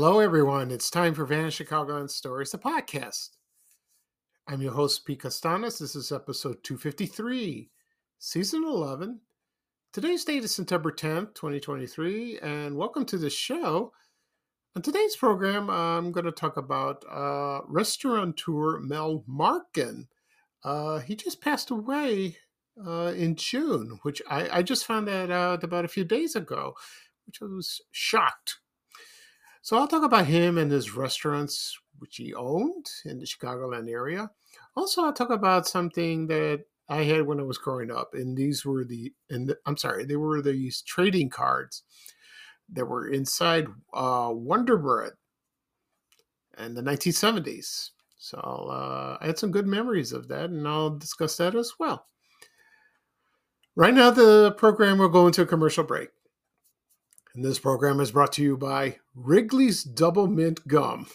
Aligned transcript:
Hello, 0.00 0.20
everyone. 0.20 0.70
It's 0.70 0.90
time 0.90 1.12
for 1.12 1.26
Vanished 1.26 1.58
Chicagoan 1.58 2.06
Stories, 2.06 2.52
the 2.52 2.58
podcast. 2.58 3.30
I'm 4.46 4.62
your 4.62 4.70
host, 4.70 5.04
Pete 5.04 5.22
Kastanes. 5.22 5.80
This 5.80 5.96
is 5.96 6.12
episode 6.12 6.62
253, 6.62 7.68
season 8.20 8.62
11. 8.62 9.18
Today's 9.92 10.24
date 10.24 10.44
is 10.44 10.54
September 10.54 10.92
10th, 10.92 11.34
2023, 11.34 12.38
and 12.38 12.76
welcome 12.76 13.04
to 13.06 13.18
the 13.18 13.28
show. 13.28 13.92
On 14.76 14.82
today's 14.82 15.16
program, 15.16 15.68
I'm 15.68 16.12
going 16.12 16.26
to 16.26 16.30
talk 16.30 16.58
about 16.58 17.04
uh, 17.10 17.62
restaurateur 17.66 18.78
Mel 18.78 19.24
Markon. 19.28 20.06
Uh, 20.62 21.00
he 21.00 21.16
just 21.16 21.40
passed 21.40 21.70
away 21.72 22.36
uh, 22.86 23.12
in 23.16 23.34
June, 23.34 23.98
which 24.02 24.22
I, 24.30 24.58
I 24.58 24.62
just 24.62 24.86
found 24.86 25.08
that 25.08 25.32
out 25.32 25.64
about 25.64 25.84
a 25.84 25.88
few 25.88 26.04
days 26.04 26.36
ago, 26.36 26.74
which 27.26 27.42
I 27.42 27.46
was 27.46 27.80
shocked 27.90 28.58
so 29.68 29.76
I'll 29.76 29.86
talk 29.86 30.02
about 30.02 30.24
him 30.24 30.56
and 30.56 30.72
his 30.72 30.96
restaurants, 30.96 31.78
which 31.98 32.16
he 32.16 32.32
owned 32.32 32.86
in 33.04 33.18
the 33.18 33.26
Chicagoland 33.26 33.90
area. 33.90 34.30
Also, 34.74 35.04
I'll 35.04 35.12
talk 35.12 35.28
about 35.28 35.68
something 35.68 36.26
that 36.28 36.64
I 36.88 37.02
had 37.02 37.26
when 37.26 37.38
I 37.38 37.42
was 37.42 37.58
growing 37.58 37.90
up, 37.90 38.14
and 38.14 38.34
these 38.34 38.64
were 38.64 38.86
the 38.86 39.12
and 39.28 39.46
the, 39.46 39.58
I'm 39.66 39.76
sorry, 39.76 40.06
they 40.06 40.16
were 40.16 40.40
these 40.40 40.80
trading 40.80 41.28
cards 41.28 41.82
that 42.72 42.86
were 42.86 43.10
inside 43.10 43.66
uh, 43.92 44.30
Wonder 44.32 44.78
Bread 44.78 45.12
in 46.56 46.72
the 46.72 46.80
1970s. 46.80 47.90
So 48.16 48.38
uh, 48.38 49.18
I 49.20 49.26
had 49.26 49.38
some 49.38 49.50
good 49.50 49.66
memories 49.66 50.14
of 50.14 50.28
that, 50.28 50.48
and 50.48 50.66
I'll 50.66 50.96
discuss 50.96 51.36
that 51.36 51.54
as 51.54 51.74
well. 51.78 52.06
Right 53.76 53.92
now, 53.92 54.12
the 54.12 54.52
program 54.52 54.96
will 54.96 55.10
go 55.10 55.26
into 55.26 55.42
a 55.42 55.46
commercial 55.46 55.84
break. 55.84 56.08
And 57.38 57.44
this 57.44 57.60
program 57.60 58.00
is 58.00 58.10
brought 58.10 58.32
to 58.32 58.42
you 58.42 58.56
by 58.56 58.96
Wrigley's 59.14 59.84
Double 59.84 60.26
Mint 60.26 60.66
Gum. 60.66 61.06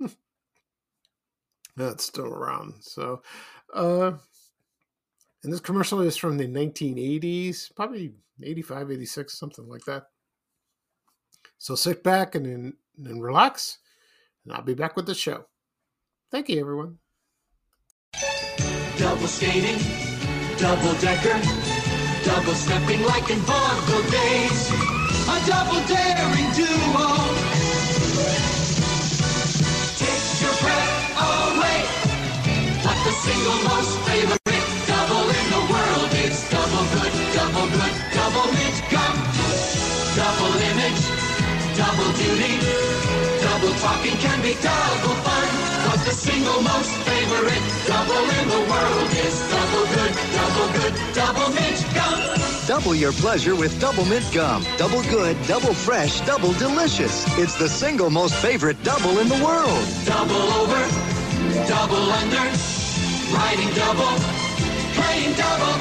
That's 1.76 2.04
still 2.04 2.32
around. 2.32 2.76
So, 2.80 3.20
uh, 3.74 4.12
and 5.44 5.52
this 5.52 5.60
commercial 5.60 6.00
is 6.00 6.16
from 6.16 6.38
the 6.38 6.48
1980s, 6.48 7.76
probably 7.76 8.14
85, 8.42 8.92
86, 8.92 9.38
something 9.38 9.68
like 9.68 9.84
that. 9.84 10.04
So 11.58 11.74
sit 11.74 12.02
back 12.02 12.34
and, 12.34 12.72
and 13.04 13.22
relax, 13.22 13.76
and 14.46 14.54
I'll 14.54 14.62
be 14.62 14.72
back 14.72 14.96
with 14.96 15.04
the 15.04 15.14
show. 15.14 15.44
Thank 16.30 16.48
you, 16.48 16.60
everyone. 16.60 16.96
Double 18.96 19.26
skating, 19.26 19.76
double 20.56 20.94
decker, 20.94 21.38
double 22.24 22.54
stepping 22.54 23.02
like 23.02 23.28
in 23.28 23.38
vaudeville 23.40 24.10
days 24.10 24.87
double 25.48 25.80
daring 25.88 26.50
duo. 26.52 27.08
Take 29.96 30.26
your 30.44 30.54
breath 30.60 30.96
away. 31.24 31.80
What 32.84 32.98
the 33.06 33.14
single 33.24 33.60
most 33.64 33.94
favorite 34.04 34.66
double 34.84 35.24
in 35.24 35.46
the 35.56 35.62
world 35.72 36.12
is 36.20 36.36
double 36.52 36.84
good, 36.92 37.14
double 37.32 37.68
good, 37.72 37.94
double 38.12 38.48
mint 38.52 38.78
gum. 38.92 39.14
Double 40.20 40.52
image, 40.68 41.02
double 41.80 42.10
duty, 42.20 42.54
double 43.40 43.72
talking 43.80 44.16
can 44.20 44.38
be 44.44 44.52
double 44.60 45.16
fun. 45.24 45.48
But 45.88 46.00
the 46.04 46.12
single 46.12 46.60
most 46.60 46.92
favorite 47.08 47.64
double 47.88 48.24
in 48.36 48.44
the 48.52 48.62
world 48.68 49.10
is 49.24 49.36
double 49.48 49.86
good, 49.96 50.12
double 50.36 50.68
good, 50.76 50.94
double 51.16 51.48
mint 51.56 51.80
gum. 51.96 52.47
Double 52.68 52.94
your 52.94 53.12
pleasure 53.12 53.56
with 53.56 53.80
Double 53.80 54.04
Mint 54.04 54.30
Gum. 54.30 54.62
Double 54.76 55.02
good, 55.04 55.38
double 55.46 55.72
fresh, 55.72 56.20
double 56.26 56.52
delicious. 56.52 57.24
It's 57.38 57.56
the 57.56 57.66
single 57.66 58.10
most 58.10 58.34
favorite 58.34 58.76
double 58.82 59.20
in 59.20 59.26
the 59.26 59.42
world. 59.42 59.88
Double 60.04 60.52
over, 60.60 60.76
double 61.66 62.12
under, 62.12 62.44
riding 63.32 63.72
double, 63.72 64.12
playing 65.00 65.32
double. 65.32 65.80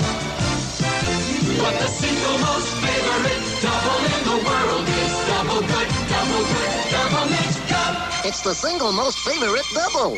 But 1.60 1.76
the 1.76 1.92
single 1.92 2.38
most 2.40 2.72
favorite 2.80 3.44
double 3.60 4.00
in 4.08 4.24
the 4.24 4.40
world 4.48 4.88
is 4.88 5.12
double 5.28 5.60
good, 5.68 5.90
double 6.08 6.44
good, 6.48 6.72
double 6.90 7.30
mint 7.30 7.68
gum. 7.68 7.98
It's 8.24 8.40
the 8.40 8.56
single 8.56 8.94
most 8.94 9.20
favorite 9.28 9.66
double. 9.74 10.18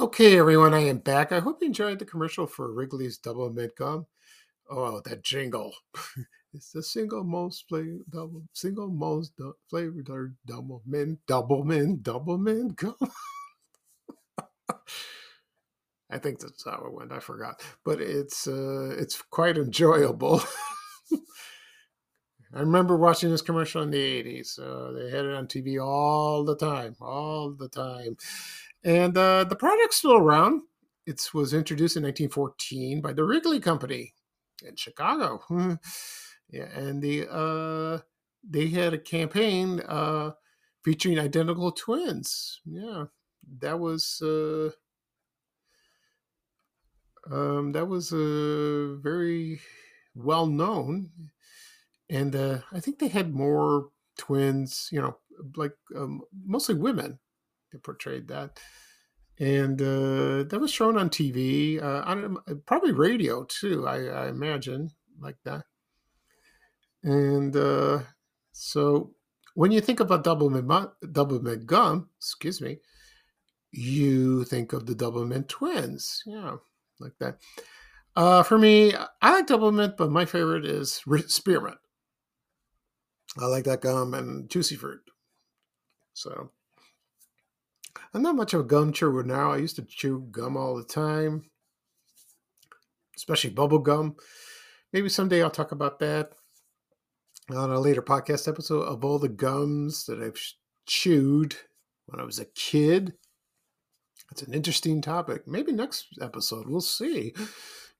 Okay, 0.00 0.36
everyone, 0.38 0.74
I 0.74 0.80
am 0.80 0.98
back. 0.98 1.30
I 1.30 1.38
hope 1.40 1.58
you 1.60 1.68
enjoyed 1.68 1.98
the 2.00 2.04
commercial 2.04 2.46
for 2.46 2.72
Wrigley's 2.72 3.18
Double 3.18 3.48
Mint 3.50 3.76
Gum. 3.76 4.06
Oh, 4.70 5.00
that 5.04 5.22
jingle! 5.22 5.74
it's 6.54 6.72
the 6.72 6.82
single 6.82 7.22
most 7.24 7.68
flavor, 7.68 7.98
double, 8.10 8.42
single 8.54 8.88
most 8.88 9.36
du- 9.36 9.54
flavored 9.70 10.08
double 10.46 10.82
mint, 10.86 11.18
double 11.26 11.64
mint, 11.64 12.02
double 12.02 12.38
mint 12.38 12.76
gum. 12.76 12.96
I 16.10 16.18
think 16.18 16.38
that's 16.38 16.64
how 16.64 16.84
it 16.86 16.92
went. 16.92 17.12
I 17.12 17.18
forgot, 17.18 17.62
but 17.84 18.00
it's 18.00 18.46
uh, 18.46 18.94
it's 18.98 19.20
quite 19.22 19.56
enjoyable. 19.58 20.42
I 22.54 22.60
remember 22.60 22.96
watching 22.96 23.30
this 23.30 23.42
commercial 23.42 23.82
in 23.82 23.90
the 23.90 23.98
'80s. 24.00 24.58
Uh, 24.58 24.92
they 24.92 25.10
had 25.10 25.24
it 25.24 25.34
on 25.34 25.48
TV 25.48 25.78
all 25.78 26.44
the 26.44 26.56
time, 26.56 26.94
all 27.00 27.50
the 27.50 27.68
time. 27.68 28.16
And 28.84 29.16
uh, 29.16 29.44
the 29.44 29.56
product's 29.56 29.96
still 29.96 30.16
around. 30.16 30.62
It 31.06 31.22
was 31.32 31.54
introduced 31.54 31.96
in 31.96 32.02
1914 32.02 33.00
by 33.00 33.12
the 33.12 33.24
Wrigley 33.24 33.60
Company 33.60 34.14
in 34.62 34.76
Chicago. 34.76 35.40
yeah, 36.50 36.68
and 36.74 37.02
the 37.02 37.28
uh, 37.30 37.98
they 38.48 38.68
had 38.68 38.94
a 38.94 38.98
campaign 38.98 39.80
uh, 39.80 40.32
featuring 40.84 41.18
identical 41.18 41.72
twins. 41.72 42.60
Yeah, 42.64 43.04
that 43.60 43.78
was 43.78 44.20
uh, 44.22 44.70
um, 47.30 47.72
that 47.72 47.86
was 47.86 48.12
uh, 48.12 48.96
very 49.00 49.60
well 50.14 50.46
known, 50.46 51.10
and 52.10 52.36
uh, 52.36 52.58
I 52.72 52.80
think 52.80 52.98
they 52.98 53.08
had 53.08 53.34
more 53.34 53.88
twins. 54.18 54.88
You 54.92 55.00
know, 55.00 55.16
like 55.56 55.74
um, 55.96 56.22
mostly 56.46 56.74
women 56.74 57.18
that 57.72 57.82
portrayed 57.82 58.28
that. 58.28 58.58
And 59.38 59.80
uh, 59.82 60.44
that 60.44 60.58
was 60.60 60.70
shown 60.70 60.96
on 60.96 61.10
TV, 61.10 61.80
uh, 61.80 62.02
on 62.04 62.38
probably 62.66 62.92
radio 62.92 63.44
too. 63.44 63.86
I, 63.86 64.06
I 64.06 64.28
imagine 64.28 64.90
like 65.18 65.36
that. 65.44 65.64
And 67.02 67.54
uh, 67.56 68.02
so 68.52 69.14
when 69.54 69.72
you 69.72 69.80
think 69.80 70.00
about 70.00 70.24
double 70.24 70.50
mint, 70.50 70.92
double 71.12 71.40
mint 71.40 71.66
gum, 71.66 72.10
excuse 72.18 72.60
me, 72.60 72.78
you 73.72 74.44
think 74.44 74.72
of 74.72 74.86
the 74.86 74.94
double 74.94 75.26
mint 75.26 75.48
twins. 75.48 76.22
Yeah, 76.26 76.56
like 77.00 77.18
that. 77.20 77.40
Uh, 78.16 78.42
for 78.42 78.58
me, 78.58 78.94
I 78.94 79.32
like 79.32 79.46
double 79.46 79.72
mint, 79.72 79.96
but 79.96 80.10
my 80.10 80.24
favorite 80.24 80.66
is 80.66 81.02
spearmint. 81.28 81.78
I 83.38 83.46
like 83.46 83.64
that 83.64 83.80
gum 83.80 84.12
and 84.14 84.48
juicy 84.50 84.74
fruit. 84.76 85.02
So 86.14 86.50
I'm 88.12 88.22
not 88.22 88.36
much 88.36 88.54
of 88.54 88.60
a 88.60 88.64
gum 88.64 88.92
chewer 88.92 89.22
now. 89.22 89.52
I 89.52 89.58
used 89.58 89.76
to 89.76 89.82
chew 89.82 90.26
gum 90.30 90.56
all 90.56 90.76
the 90.76 90.84
time, 90.84 91.44
especially 93.16 93.50
bubble 93.50 93.78
gum. 93.78 94.16
maybe 94.92 95.08
someday 95.08 95.42
I'll 95.42 95.50
talk 95.50 95.72
about 95.72 95.98
that 96.00 96.32
on 97.50 97.70
a 97.70 97.80
later 97.80 98.02
podcast 98.02 98.48
episode 98.48 98.82
of 98.82 99.04
all 99.04 99.18
the 99.18 99.28
gums 99.28 100.06
that 100.06 100.20
I've 100.20 100.40
chewed 100.86 101.56
when 102.06 102.20
I 102.20 102.24
was 102.24 102.38
a 102.38 102.46
kid. 102.46 103.14
It's 104.30 104.42
an 104.42 104.54
interesting 104.54 105.02
topic. 105.02 105.46
Maybe 105.46 105.72
next 105.72 106.06
episode, 106.20 106.68
we'll 106.68 106.80
see. 106.80 107.34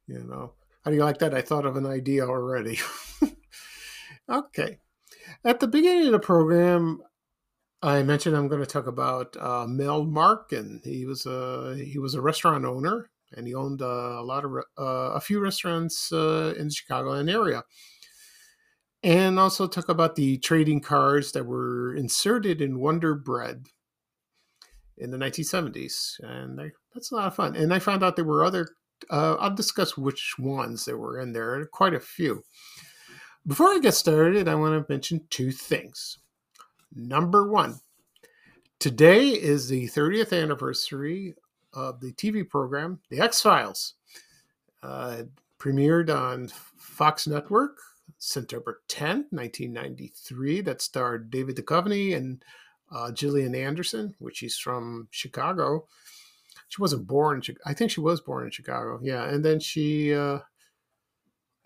You 0.06 0.25
know, 0.25 0.52
how 0.85 0.91
do 0.91 0.96
you 0.96 1.05
like 1.05 1.19
that? 1.19 1.35
I 1.35 1.43
thought 1.43 1.67
of 1.67 1.76
an 1.76 1.87
idea 1.87 2.26
already. 2.26 2.79
okay. 4.29 4.79
At 5.44 5.61
the 5.61 5.69
beginning 5.69 6.06
of 6.06 6.12
the 6.12 6.19
program, 6.19 7.00
I 7.84 8.02
mentioned 8.02 8.34
I'm 8.34 8.48
going 8.48 8.62
to 8.62 8.66
talk 8.66 8.86
about 8.86 9.36
uh, 9.38 9.66
Mel 9.69 10.06
Markon. 10.06 10.82
He 10.82 11.04
was 11.04 11.26
a 11.26 11.76
he 11.76 11.98
was 11.98 12.14
a 12.14 12.22
restaurant 12.22 12.64
owner, 12.64 13.10
and 13.36 13.46
he 13.46 13.54
owned 13.54 13.82
a 13.82 14.22
lot 14.22 14.46
of 14.46 14.52
uh, 14.78 15.12
a 15.12 15.20
few 15.20 15.38
restaurants 15.38 16.10
uh, 16.10 16.54
in 16.56 16.69
the 16.69 16.75
Chicagoland 16.75 17.31
area. 17.31 17.62
And 19.02 19.38
also 19.38 19.66
talk 19.66 19.90
about 19.90 20.16
the 20.16 20.38
trading 20.38 20.81
cards 20.81 21.32
that 21.32 21.44
were 21.44 21.94
inserted 21.94 22.62
in 22.62 22.81
Wonder 22.81 23.14
Bread 23.14 23.66
in 24.96 25.10
the 25.10 25.19
1970s, 25.19 26.14
and 26.20 26.58
I, 26.58 26.70
that's 26.94 27.12
a 27.12 27.16
lot 27.16 27.26
of 27.26 27.34
fun. 27.34 27.54
And 27.54 27.75
I 27.75 27.81
found 27.81 28.02
out 28.02 28.16
there 28.16 28.25
were 28.25 28.46
other. 28.46 28.69
Uh, 29.10 29.34
I'll 29.34 29.54
discuss 29.54 29.98
which 29.98 30.36
ones 30.38 30.86
there 30.86 30.96
were 30.96 31.20
in 31.20 31.34
there. 31.34 31.66
Quite 31.66 31.92
a 31.92 32.00
few. 32.00 32.44
Before 33.46 33.69
I 33.69 33.78
get 33.78 33.92
started, 33.92 34.48
I 34.48 34.54
want 34.54 34.86
to 34.86 34.90
mention 34.90 35.26
two 35.28 35.52
things. 35.52 36.16
Number 36.94 37.50
one, 37.50 37.81
today 38.79 39.29
is 39.29 39.69
the 39.69 39.87
30th 39.88 40.32
anniversary 40.32 41.35
of 41.73 42.00
the 42.00 42.12
TV 42.12 42.49
program, 42.49 43.00
The 43.11 43.20
X 43.20 43.43
Files. 43.43 43.94
Uh, 44.82 45.25
premiered 45.58 46.14
on 46.14 46.49
Fox 46.76 47.26
Network 47.26 47.79
September 48.19 48.82
10, 48.88 49.26
1993. 49.31 50.61
That 50.61 50.82
starred 50.82 51.31
David 51.31 51.56
Duchovny 51.56 52.17
and 52.17 52.44
uh, 52.93 53.11
Gillian 53.12 53.55
Anderson, 53.55 54.14
which 54.19 54.37
she's 54.38 54.58
from 54.58 55.08
Chicago. 55.11 55.87
She 56.69 56.82
wasn't 56.82 57.06
born. 57.06 57.43
I 57.64 57.75
think 57.75 57.91
she 57.91 58.00
was 58.00 58.20
born 58.20 58.44
in 58.44 58.50
Chicago. 58.50 59.00
Yeah, 59.02 59.25
and 59.25 59.44
then 59.44 59.58
she 59.58 60.14
uh, 60.14 60.41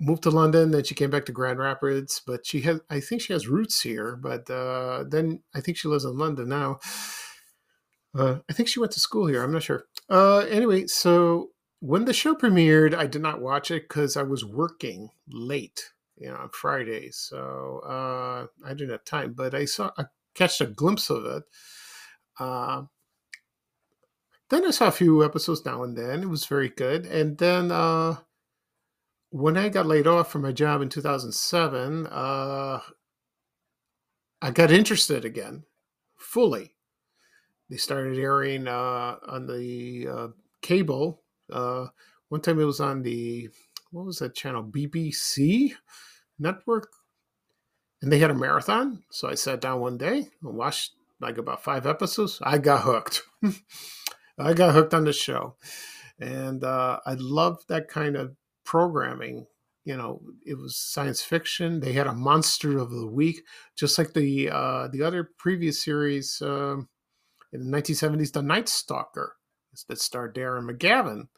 moved 0.01 0.23
to 0.25 0.31
London. 0.31 0.71
Then 0.71 0.85
she 0.85 0.95
came 0.95 1.11
back 1.11 1.27
to 1.27 1.33
Grand 1.33 1.59
Rapids, 1.59 2.23
but 2.27 2.47
she 2.47 2.61
has. 2.63 2.81
I 2.91 3.01
think 3.01 3.23
she 3.23 3.33
has 3.33 3.49
roots 3.49 3.81
here. 3.81 4.17
But 4.17 4.49
uh, 4.51 5.05
then 5.09 5.43
I 5.55 5.61
think 5.61 5.77
she 5.77 5.89
lives 5.89 6.05
in 6.05 6.17
London 6.17 6.49
now. 6.49 6.81
Uh, 8.15 8.39
I 8.49 8.53
think 8.53 8.69
she 8.69 8.81
went 8.81 8.93
to 8.93 9.01
school 9.01 9.27
here. 9.27 9.43
I'm 9.43 9.53
not 9.53 9.63
sure. 9.63 9.85
Uh, 10.09 10.39
anyway, 10.39 10.87
so 10.87 11.51
when 11.81 12.05
the 12.05 12.13
show 12.13 12.35
premiered, 12.35 12.95
I 12.95 13.07
did 13.07 13.23
not 13.23 13.41
watch 13.41 13.71
it 13.71 13.89
because 13.89 14.17
I 14.17 14.23
was 14.23 14.45
working 14.45 15.11
late, 15.29 15.93
you 16.17 16.29
know, 16.29 16.37
on 16.37 16.51
Friday, 16.51 17.11
so 17.11 17.81
uh, 17.87 18.47
I 18.67 18.71
didn't 18.71 18.91
have 18.91 19.05
time. 19.05 19.35
But 19.35 19.55
I 19.55 19.67
saw, 19.67 19.91
I 19.99 20.07
catched 20.35 20.61
a 20.61 20.67
glimpse 20.67 21.11
of 21.11 21.25
it. 21.27 21.43
Uh, 22.41 22.83
then 24.49 24.65
I 24.65 24.71
saw 24.71 24.89
a 24.89 24.93
few 24.93 25.25
episodes 25.25 25.65
now 25.65 25.83
and 25.83 25.97
then. 25.97 26.23
It 26.23 26.29
was 26.29 26.47
very 26.47 26.71
good. 26.71 27.05
And 27.07 27.37
then 27.37 27.71
uh, 27.71 28.17
when 29.31 29.57
I 29.57 29.69
got 29.69 29.87
laid 29.87 30.07
off 30.07 30.31
from 30.31 30.43
my 30.43 30.53
job 30.53 30.81
in 30.81 30.89
2007, 30.89 32.07
uh, 32.07 32.81
I 34.41 34.51
got 34.51 34.71
interested 34.71 35.25
again, 35.25 35.65
fully. 36.17 36.75
They 37.69 37.77
started 37.77 38.19
airing 38.19 38.67
uh, 38.67 39.17
on 39.27 39.47
the 39.47 40.09
uh, 40.11 40.29
cable. 40.63 41.23
Uh, 41.53 41.89
one 42.29 42.41
time 42.41 42.59
it 42.59 42.65
was 42.65 42.81
on 42.81 43.03
the, 43.03 43.51
what 43.91 44.07
was 44.07 44.19
that 44.21 44.35
channel? 44.35 44.63
BBC 44.63 45.73
network. 46.39 46.89
And 48.01 48.13
they 48.13 48.21
had 48.21 48.31
a 48.31 48.35
marathon. 48.35 49.03
So 49.11 49.29
I 49.29 49.35
sat 49.35 49.61
down 49.61 49.81
one 49.81 49.99
day 49.99 50.29
and 50.43 50.57
watched 50.57 50.93
like 51.21 51.37
about 51.37 51.65
five 51.65 51.87
episodes. 51.87 52.39
I 52.43 52.59
got 52.59 52.83
hooked. 52.83 53.23
I 54.39 54.55
got 54.55 54.73
hooked 54.73 54.95
on 54.95 55.05
the 55.05 55.13
show. 55.13 55.57
And 56.21 56.65
uh, 56.65 57.01
I 57.05 57.15
love 57.15 57.65
that 57.69 57.89
kind 57.89 58.17
of 58.17 58.37
programming 58.69 59.47
you 59.87 59.97
know 59.97 60.21
it 60.45 60.59
was 60.59 60.77
science 60.77 61.23
fiction. 61.23 61.81
They 61.81 61.95
had 61.95 62.07
a 62.07 62.13
monster 62.13 62.77
of 62.77 62.91
the 62.91 63.07
week 63.07 63.41
just 63.75 63.97
like 63.97 64.13
the 64.13 64.51
uh 64.51 64.89
the 64.89 65.03
other 65.03 65.31
previous 65.39 65.83
series 65.83 66.43
um 66.43 66.91
in 67.51 67.71
the 67.71 67.77
1970s 67.79 68.33
the 68.33 68.43
night 68.43 68.69
stalker 68.69 69.37
that 69.89 69.99
starred 69.99 70.35
darren 70.35 70.69
mcgavin. 70.69 71.29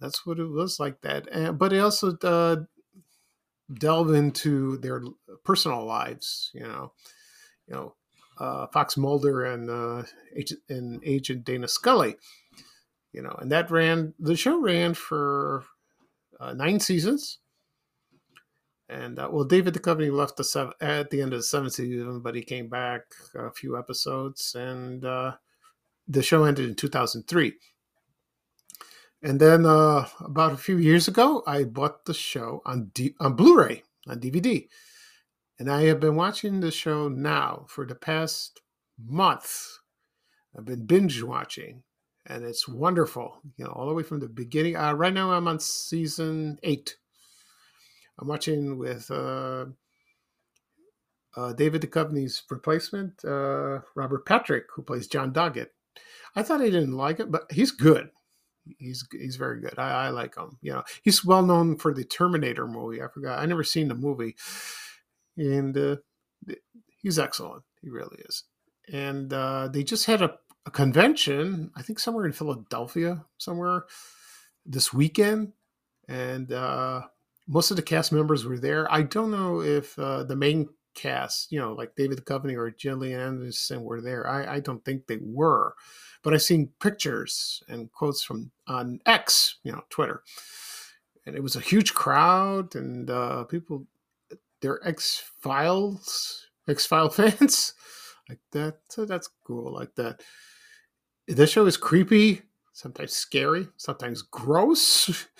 That's 0.00 0.26
what 0.26 0.40
it 0.40 0.48
was 0.48 0.80
like 0.80 1.02
that 1.02 1.28
and, 1.30 1.56
but 1.56 1.72
it 1.72 1.78
also 1.78 2.16
uh 2.24 2.56
delve 3.72 4.12
into 4.12 4.78
their 4.78 5.04
personal 5.44 5.84
lives 5.84 6.50
you 6.52 6.66
know 6.66 6.92
you 7.68 7.74
know 7.76 7.94
uh 8.38 8.66
fox 8.72 8.96
mulder 8.96 9.44
and 9.44 9.70
uh 9.70 10.02
agent, 10.34 10.60
and 10.68 11.00
agent 11.04 11.44
dana 11.44 11.68
scully 11.68 12.16
you 13.12 13.22
know 13.22 13.36
and 13.40 13.52
that 13.52 13.70
ran 13.70 14.14
the 14.18 14.34
show 14.34 14.60
ran 14.60 14.92
for 14.92 15.64
uh, 16.40 16.52
nine 16.52 16.80
seasons. 16.80 17.38
And 18.88 19.18
uh, 19.18 19.28
well, 19.32 19.44
David 19.44 19.74
Duchovny 19.74 20.12
left 20.12 20.36
the 20.36 20.44
seven, 20.44 20.72
at 20.80 21.10
the 21.10 21.20
end 21.20 21.32
of 21.32 21.40
the 21.40 21.44
seventh 21.44 21.72
season, 21.74 22.20
but 22.20 22.34
he 22.36 22.42
came 22.42 22.68
back 22.68 23.02
a 23.34 23.50
few 23.50 23.76
episodes, 23.76 24.54
and 24.54 25.04
uh, 25.04 25.32
the 26.06 26.22
show 26.22 26.44
ended 26.44 26.68
in 26.68 26.74
2003. 26.76 27.54
And 29.22 29.40
then 29.40 29.66
uh, 29.66 30.06
about 30.20 30.52
a 30.52 30.56
few 30.56 30.78
years 30.78 31.08
ago, 31.08 31.42
I 31.46 31.64
bought 31.64 32.04
the 32.04 32.14
show 32.14 32.62
on 32.64 32.90
D- 32.94 33.16
on 33.18 33.34
Blu-ray 33.34 33.82
on 34.06 34.20
DVD, 34.20 34.68
and 35.58 35.68
I 35.70 35.82
have 35.86 35.98
been 35.98 36.14
watching 36.14 36.60
the 36.60 36.70
show 36.70 37.08
now 37.08 37.66
for 37.68 37.84
the 37.84 37.96
past 37.96 38.60
month. 39.04 39.78
I've 40.56 40.64
been 40.64 40.86
binge 40.86 41.22
watching, 41.22 41.82
and 42.26 42.44
it's 42.44 42.68
wonderful. 42.68 43.40
You 43.56 43.64
know, 43.64 43.72
all 43.72 43.88
the 43.88 43.94
way 43.94 44.02
from 44.02 44.20
the 44.20 44.28
beginning. 44.28 44.76
Uh, 44.76 44.92
right 44.92 45.12
now, 45.12 45.32
I'm 45.32 45.48
on 45.48 45.60
season 45.60 46.58
eight. 46.62 46.96
I'm 48.18 48.28
watching 48.28 48.78
with 48.78 49.10
uh, 49.10 49.66
uh, 51.36 51.52
David 51.52 51.82
Duchovny's 51.82 52.42
replacement, 52.50 53.24
uh, 53.24 53.80
Robert 53.94 54.24
Patrick, 54.26 54.64
who 54.74 54.82
plays 54.82 55.06
John 55.06 55.32
Doggett. 55.32 55.68
I 56.34 56.42
thought 56.42 56.60
I 56.60 56.70
didn't 56.70 56.96
like 56.96 57.20
it, 57.20 57.30
but 57.30 57.50
he's 57.50 57.70
good. 57.70 58.10
He's 58.78 59.06
he's 59.12 59.36
very 59.36 59.60
good. 59.60 59.78
I, 59.78 60.06
I 60.06 60.08
like 60.08 60.36
him. 60.36 60.58
You 60.60 60.72
know, 60.72 60.82
he's 61.02 61.24
well 61.24 61.42
known 61.42 61.76
for 61.76 61.94
the 61.94 62.04
Terminator 62.04 62.66
movie. 62.66 63.02
I 63.02 63.08
forgot. 63.08 63.38
I 63.38 63.46
never 63.46 63.62
seen 63.62 63.88
the 63.88 63.94
movie, 63.94 64.34
and 65.36 65.76
uh, 65.76 65.96
he's 67.00 67.18
excellent. 67.18 67.62
He 67.80 67.90
really 67.90 68.18
is. 68.28 68.44
And 68.92 69.32
uh, 69.32 69.68
they 69.68 69.84
just 69.84 70.06
had 70.06 70.22
a 70.22 70.36
a 70.66 70.70
convention, 70.70 71.70
I 71.76 71.82
think 71.82 72.00
somewhere 72.00 72.26
in 72.26 72.32
Philadelphia, 72.32 73.24
somewhere 73.38 73.84
this 74.66 74.92
weekend, 74.92 75.52
and 76.08 76.52
uh, 76.52 77.02
most 77.46 77.70
of 77.70 77.76
the 77.76 77.82
cast 77.82 78.12
members 78.12 78.44
were 78.44 78.58
there. 78.58 78.92
I 78.92 79.02
don't 79.02 79.30
know 79.30 79.62
if 79.62 79.96
uh, 79.98 80.24
the 80.24 80.34
main 80.34 80.68
cast, 80.94 81.52
you 81.52 81.60
know, 81.60 81.72
like 81.72 81.94
David 81.94 82.18
Duchovny 82.18 82.56
or 82.56 82.70
Gillian 82.70 83.20
Anderson 83.20 83.84
were 83.84 84.00
there. 84.00 84.28
I, 84.28 84.56
I 84.56 84.60
don't 84.60 84.84
think 84.84 85.06
they 85.06 85.18
were, 85.20 85.74
but 86.22 86.34
I've 86.34 86.42
seen 86.42 86.72
pictures 86.80 87.62
and 87.68 87.92
quotes 87.92 88.24
from 88.24 88.50
on 88.66 88.98
X, 89.06 89.58
you 89.62 89.70
know, 89.70 89.82
Twitter, 89.88 90.24
and 91.26 91.36
it 91.36 91.42
was 91.42 91.54
a 91.54 91.60
huge 91.60 91.94
crowd 91.94 92.74
and 92.74 93.08
uh, 93.08 93.44
people, 93.44 93.86
they're 94.60 94.86
X 94.86 95.22
Files, 95.40 96.48
X 96.68 96.86
File 96.86 97.08
fans 97.10 97.74
like 98.28 98.40
that. 98.50 98.78
So 98.88 99.04
that's 99.04 99.28
cool, 99.44 99.72
like 99.72 99.94
that 99.94 100.22
this 101.26 101.50
show 101.50 101.66
is 101.66 101.76
creepy, 101.76 102.42
sometimes 102.72 103.12
scary, 103.12 103.68
sometimes 103.76 104.22
gross. 104.22 105.26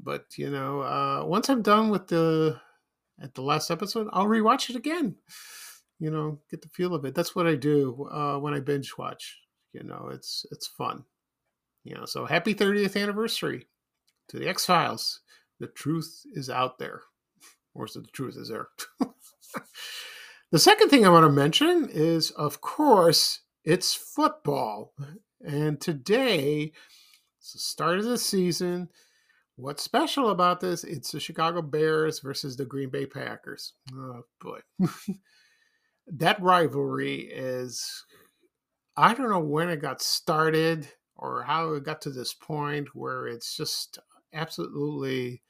But 0.00 0.26
you 0.36 0.48
know, 0.48 0.80
uh, 0.80 1.24
once 1.26 1.48
I'm 1.48 1.60
done 1.60 1.88
with 1.88 2.06
the 2.06 2.60
at 3.20 3.34
the 3.34 3.42
last 3.42 3.68
episode, 3.70 4.08
I'll 4.12 4.26
rewatch 4.26 4.70
it 4.70 4.76
again. 4.76 5.16
You 5.98 6.10
know, 6.10 6.38
get 6.50 6.62
the 6.62 6.68
feel 6.68 6.94
of 6.94 7.04
it. 7.04 7.14
That's 7.16 7.34
what 7.34 7.48
I 7.48 7.56
do 7.56 8.08
uh, 8.12 8.38
when 8.38 8.54
I 8.54 8.60
binge 8.60 8.96
watch. 8.96 9.40
You 9.72 9.82
know, 9.82 10.10
it's 10.12 10.46
it's 10.52 10.68
fun. 10.68 11.04
You 11.82 11.96
know, 11.96 12.04
so 12.04 12.26
happy 12.26 12.54
30th 12.54 13.00
anniversary 13.00 13.66
to 14.28 14.38
the 14.38 14.48
X 14.48 14.64
Files. 14.64 15.20
The 15.58 15.66
truth 15.66 16.22
is 16.32 16.48
out 16.48 16.78
there, 16.78 17.02
or 17.74 17.86
is 17.86 17.94
the 17.94 18.02
truth 18.12 18.36
is 18.36 18.48
there? 18.48 18.68
the 20.52 20.58
second 20.58 20.90
thing 20.90 21.04
I 21.04 21.10
want 21.10 21.24
to 21.24 21.32
mention 21.32 21.88
is, 21.90 22.30
of 22.32 22.60
course, 22.60 23.40
it's 23.68 23.92
football. 23.92 24.94
And 25.44 25.78
today, 25.78 26.72
it's 27.38 27.52
the 27.52 27.58
start 27.58 27.98
of 27.98 28.06
the 28.06 28.16
season. 28.16 28.88
What's 29.56 29.82
special 29.82 30.30
about 30.30 30.60
this? 30.60 30.84
It's 30.84 31.12
the 31.12 31.20
Chicago 31.20 31.60
Bears 31.60 32.20
versus 32.20 32.56
the 32.56 32.64
Green 32.64 32.88
Bay 32.88 33.04
Packers. 33.04 33.74
Oh, 33.94 34.22
boy. 34.40 34.60
that 36.06 36.40
rivalry 36.40 37.28
is, 37.30 38.04
I 38.96 39.12
don't 39.12 39.28
know 39.28 39.38
when 39.38 39.68
it 39.68 39.82
got 39.82 40.00
started 40.00 40.88
or 41.14 41.42
how 41.42 41.74
it 41.74 41.84
got 41.84 42.00
to 42.02 42.10
this 42.10 42.32
point 42.32 42.88
where 42.94 43.26
it's 43.26 43.54
just 43.54 43.98
absolutely 44.32 45.42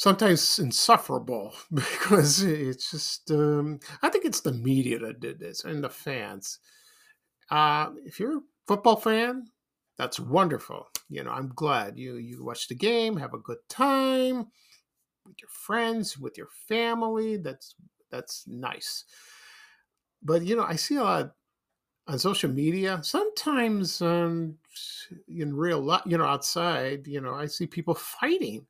sometimes 0.00 0.58
insufferable 0.58 1.52
because 1.74 2.42
it's 2.42 2.90
just 2.90 3.30
um, 3.30 3.78
i 4.02 4.08
think 4.08 4.24
it's 4.24 4.40
the 4.40 4.52
media 4.52 4.98
that 4.98 5.20
did 5.20 5.38
this 5.38 5.64
and 5.64 5.84
the 5.84 5.90
fans. 5.90 6.58
Uh, 7.50 7.90
if 8.06 8.18
you're 8.18 8.38
a 8.38 8.42
football 8.66 8.96
fan 8.96 9.44
that's 9.98 10.18
wonderful. 10.18 10.88
You 11.10 11.22
know 11.24 11.32
i'm 11.32 11.52
glad 11.54 11.98
you 11.98 12.16
you 12.16 12.42
watch 12.42 12.66
the 12.68 12.74
game 12.74 13.18
have 13.18 13.34
a 13.34 13.38
good 13.38 13.58
time 13.68 14.46
with 15.26 15.36
your 15.42 15.50
friends 15.50 16.16
with 16.16 16.38
your 16.38 16.48
family. 16.66 17.36
That's 17.36 17.74
that's 18.10 18.44
nice. 18.48 19.04
But 20.22 20.44
you 20.44 20.56
know 20.56 20.64
i 20.64 20.76
see 20.76 20.96
a 20.96 21.02
lot 21.04 21.34
on 22.08 22.18
social 22.18 22.50
media 22.50 23.00
sometimes 23.02 24.00
um, 24.00 24.56
in 25.28 25.54
real 25.54 25.80
life 25.80 26.02
you 26.06 26.16
know 26.16 26.24
outside 26.24 27.06
you 27.06 27.20
know 27.20 27.34
i 27.34 27.46
see 27.46 27.66
people 27.66 27.94
fighting 27.94 28.66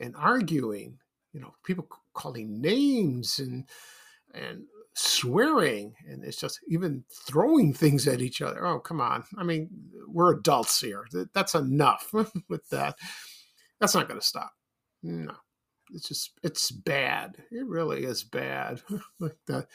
and 0.00 0.14
arguing 0.16 0.98
you 1.32 1.40
know 1.40 1.54
people 1.64 1.88
calling 2.14 2.60
names 2.60 3.38
and 3.38 3.68
and 4.34 4.62
swearing 4.94 5.94
and 6.08 6.24
it's 6.24 6.40
just 6.40 6.60
even 6.68 7.04
throwing 7.26 7.72
things 7.72 8.08
at 8.08 8.20
each 8.20 8.42
other. 8.42 8.66
Oh 8.66 8.80
come 8.80 9.00
on. 9.00 9.24
I 9.36 9.44
mean 9.44 9.70
we're 10.06 10.34
adults 10.34 10.80
here. 10.80 11.06
That's 11.34 11.54
enough 11.54 12.10
with 12.48 12.68
that. 12.70 12.96
That's 13.80 13.94
not 13.94 14.08
going 14.08 14.20
to 14.20 14.26
stop. 14.26 14.52
No. 15.02 15.32
It's 15.92 16.08
just 16.08 16.32
it's 16.42 16.70
bad. 16.70 17.36
It 17.50 17.66
really 17.66 18.04
is 18.04 18.24
bad. 18.24 18.82
Like 19.20 19.36
that. 19.46 19.68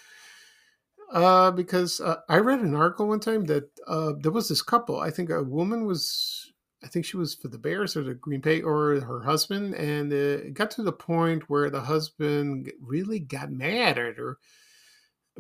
Uh, 1.12 1.52
because 1.52 2.00
uh, 2.02 2.18
I 2.30 2.38
read 2.38 2.62
an 2.62 2.76
article 2.76 3.08
one 3.08 3.20
time 3.20 3.46
that 3.46 3.70
uh, 3.88 4.14
there 4.20 4.32
was 4.32 4.50
this 4.50 4.62
couple. 4.62 5.00
I 5.00 5.12
think 5.12 5.30
a 5.30 5.44
woman 5.44 5.86
was, 5.86 6.53
I 6.84 6.88
think 6.88 7.06
she 7.06 7.18
was 7.18 7.34
for 7.34 7.48
the 7.48 7.58
Bears 7.58 7.96
or 7.96 8.04
the 8.04 8.14
Green 8.14 8.42
Bay 8.42 8.62
or 8.62 9.00
her 9.00 9.22
husband, 9.22 9.74
and 9.76 10.12
it 10.12 10.54
got 10.54 10.72
to 10.72 10.84
the 10.84 10.92
point 10.92 11.50
where 11.50 11.70
the 11.70 11.82
husband 11.82 12.72
really 12.82 13.20
got 13.20 13.52
mad 13.52 13.98
at 13.98 14.18
her 14.18 14.38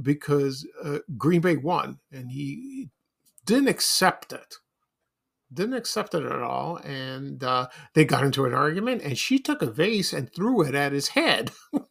because 0.01 0.65
uh, 0.83 0.99
Green 1.17 1.41
Bay 1.41 1.57
won, 1.57 1.99
and 2.11 2.31
he 2.31 2.89
didn't 3.45 3.67
accept 3.67 4.31
it. 4.31 4.55
Didn't 5.53 5.75
accept 5.75 6.15
it 6.15 6.23
at 6.23 6.41
all, 6.41 6.77
and 6.77 7.43
uh, 7.43 7.67
they 7.93 8.05
got 8.05 8.23
into 8.23 8.45
an 8.45 8.53
argument. 8.53 9.01
And 9.03 9.17
she 9.17 9.37
took 9.37 9.61
a 9.61 9.69
vase 9.69 10.13
and 10.13 10.33
threw 10.33 10.61
it 10.63 10.73
at 10.73 10.93
his 10.93 11.09
head. 11.09 11.51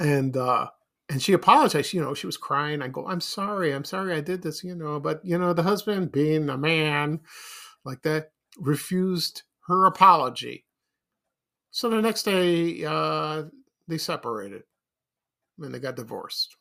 and 0.00 0.36
uh, 0.36 0.70
and 1.10 1.20
she 1.20 1.32
apologized 1.32 1.92
you 1.92 2.00
know 2.00 2.14
she 2.14 2.26
was 2.26 2.36
crying. 2.36 2.80
I 2.80 2.88
go 2.88 3.06
i'm 3.06 3.20
sorry 3.20 3.72
i'm 3.72 3.84
sorry 3.84 4.14
i 4.14 4.20
did 4.20 4.42
this 4.42 4.62
you 4.64 4.74
know 4.74 5.00
but 5.00 5.22
you 5.24 5.36
know 5.36 5.52
the 5.52 5.64
husband 5.64 6.12
being 6.12 6.48
a 6.48 6.56
man 6.56 7.20
like 7.84 8.02
that 8.02 8.30
refused 8.58 9.42
her 9.66 9.86
apology. 9.86 10.64
So 11.72 11.90
the 11.90 12.00
next 12.00 12.22
day 12.22 12.84
uh 12.84 13.44
they 13.88 13.98
separated 13.98 14.62
and 15.58 15.74
they 15.74 15.80
got 15.80 15.96
divorced. 15.96 16.56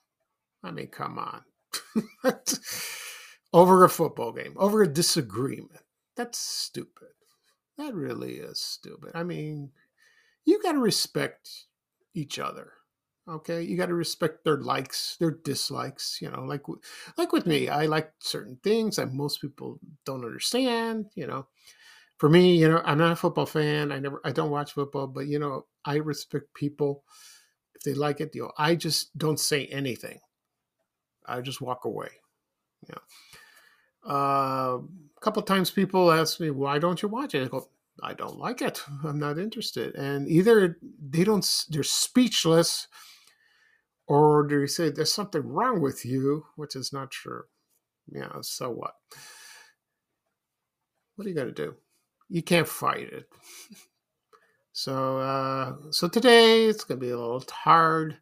I 0.64 0.72
mean 0.72 0.88
come 0.88 1.20
on. 1.20 1.44
Over 3.54 3.84
a 3.84 3.90
football 3.90 4.32
game 4.32 4.54
over 4.58 4.84
a 4.84 4.88
disagreement. 4.88 5.82
That's 6.16 6.38
stupid. 6.38 7.08
That 7.78 7.96
really 7.96 8.34
is 8.34 8.60
stupid. 8.60 9.12
I 9.14 9.24
mean 9.24 9.72
you 10.46 10.62
got 10.62 10.72
to 10.74 10.80
respect 10.80 11.50
each 12.16 12.40
other 12.40 12.74
okay? 13.30 13.62
You 13.62 13.78
got 13.78 13.88
to 13.88 13.94
respect 13.94 14.44
their 14.44 14.58
likes 14.58 15.16
their 15.18 15.32
dislikes 15.32 16.20
you 16.22 16.30
know 16.30 16.44
like 16.44 16.64
like 17.18 17.32
with 17.32 17.46
me 17.46 17.70
i 17.70 17.86
like 17.86 18.12
certain 18.20 18.58
things 18.64 18.96
that 18.96 19.14
most 19.14 19.42
people 19.42 19.80
don't 20.06 20.26
understand 20.26 21.06
you 21.16 21.28
know? 21.28 21.48
For 22.18 22.30
me 22.30 22.58
you 22.58 22.68
know 22.68 22.82
i'm 22.84 22.98
not 22.98 23.14
a 23.14 23.16
football 23.16 23.46
fan 23.46 23.92
i 23.92 24.00
never 24.00 24.22
i 24.26 24.32
don't 24.32 24.52
watch 24.52 24.74
football 24.74 25.08
but 25.08 25.28
you 25.28 25.40
know 25.40 25.66
i 25.86 25.96
respect 25.96 26.54
people 26.54 27.04
if 27.76 27.84
they 27.84 27.94
like 27.94 28.20
it 28.20 28.36
you 28.36 28.44
know 28.44 28.52
i 28.58 28.76
just 28.76 29.18
don't 29.18 29.40
say 29.40 29.66
anything. 29.68 30.20
I 31.26 31.42
just 31.42 31.62
walk 31.62 31.86
away 31.86 32.10
you 32.88 32.96
know? 32.96 33.02
Uh, 34.12 34.80
a 34.80 35.20
couple 35.22 35.42
times 35.44 35.70
people 35.70 36.12
ask 36.12 36.40
me 36.40 36.50
why 36.50 36.80
don't 36.80 37.02
you 37.02 37.10
watch 37.10 37.36
it? 37.36 37.44
I 37.46 37.48
go 37.48 37.68
i 38.02 38.14
don't 38.14 38.38
like 38.38 38.62
it. 38.62 38.82
I'm 39.04 39.20
not 39.20 39.38
interested. 39.38 39.96
And 39.96 40.28
either 40.28 40.78
they 41.10 41.24
don't 41.24 41.48
they're 41.70 41.84
speechless 41.84 42.88
or 44.10 44.48
do 44.48 44.60
you 44.60 44.68
say 44.68 44.90
there's 44.90 45.14
something 45.14 45.46
wrong 45.48 45.82
with 45.82 46.04
you, 46.04 46.44
which 46.56 46.76
is 46.76 46.92
not 46.92 47.12
true? 47.12 47.44
Yeah, 48.12 48.32
so 48.42 48.72
what? 48.72 48.96
What 51.16 51.26
are 51.26 51.30
you 51.30 51.36
going 51.36 51.54
to 51.54 51.54
do? 51.54 51.76
You 52.28 52.42
can't 52.42 52.68
fight 52.68 53.14
it. 53.14 53.30
So, 54.72 55.20
uh, 55.20 55.76
so 55.92 56.08
today 56.08 56.66
it's 56.66 56.84
going 56.84 57.00
to 57.00 57.06
be 57.06 57.12
a 57.12 57.20
little 57.20 57.44
hard, 57.52 58.18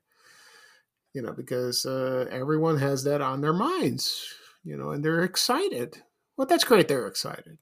you 1.13 1.22
know, 1.22 1.32
because 1.32 1.86
uh, 1.86 2.25
everyone 2.32 2.77
has 2.79 3.06
that 3.06 3.22
on 3.22 3.39
their 3.39 3.53
minds, 3.53 4.27
you 4.65 4.75
know, 4.75 4.89
and 4.89 5.06
they're 5.06 5.24
excited. 5.24 6.01
Well, 6.36 6.48
that's 6.48 6.65
great. 6.65 6.89
They're 6.89 7.08
excited. 7.08 7.60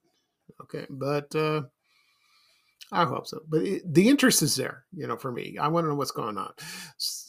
Okay, 0.63 0.87
but 0.89 1.35
uh, 1.35 1.63
I 2.95 3.03
hope 3.03 3.27
so. 3.27 3.41
But 3.47 3.63
it, 3.63 3.93
the 3.93 4.07
interest 4.07 4.41
is 4.41 4.55
there, 4.55 4.85
you 4.93 5.05
know, 5.05 5.17
for 5.17 5.31
me. 5.31 5.57
I 5.59 5.67
want 5.67 5.83
to 5.83 5.89
know 5.89 5.95
what's 5.95 6.11
going 6.11 6.37
on, 6.37 6.53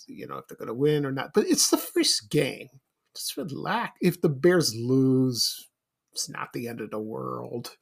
you 0.06 0.26
know, 0.28 0.38
if 0.38 0.46
they're 0.46 0.56
going 0.56 0.68
to 0.68 0.75
win 0.75 1.04
or 1.04 1.11
not. 1.11 1.35
But 1.35 1.46
it's 1.49 1.70
the 1.70 1.76
first 1.76 2.30
game. 2.30 2.68
Just 3.16 3.37
relax. 3.37 3.92
If 4.00 4.20
the 4.20 4.28
Bears 4.28 4.75
lose, 4.76 5.68
it's 6.12 6.28
not 6.28 6.52
the 6.52 6.68
end 6.68 6.80
of 6.80 6.90
the 6.90 7.00
world. 7.00 7.76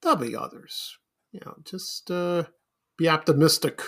There'll 0.00 0.16
be 0.16 0.34
others. 0.34 0.96
You 1.32 1.40
know, 1.44 1.56
just 1.64 2.10
uh, 2.10 2.44
be 2.96 3.08
optimistic, 3.08 3.82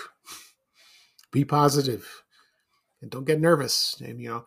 be 1.31 1.45
positive, 1.45 2.23
and 3.01 3.09
don't 3.09 3.25
get 3.25 3.39
nervous. 3.39 3.99
And 4.05 4.21
you 4.21 4.29
know, 4.29 4.45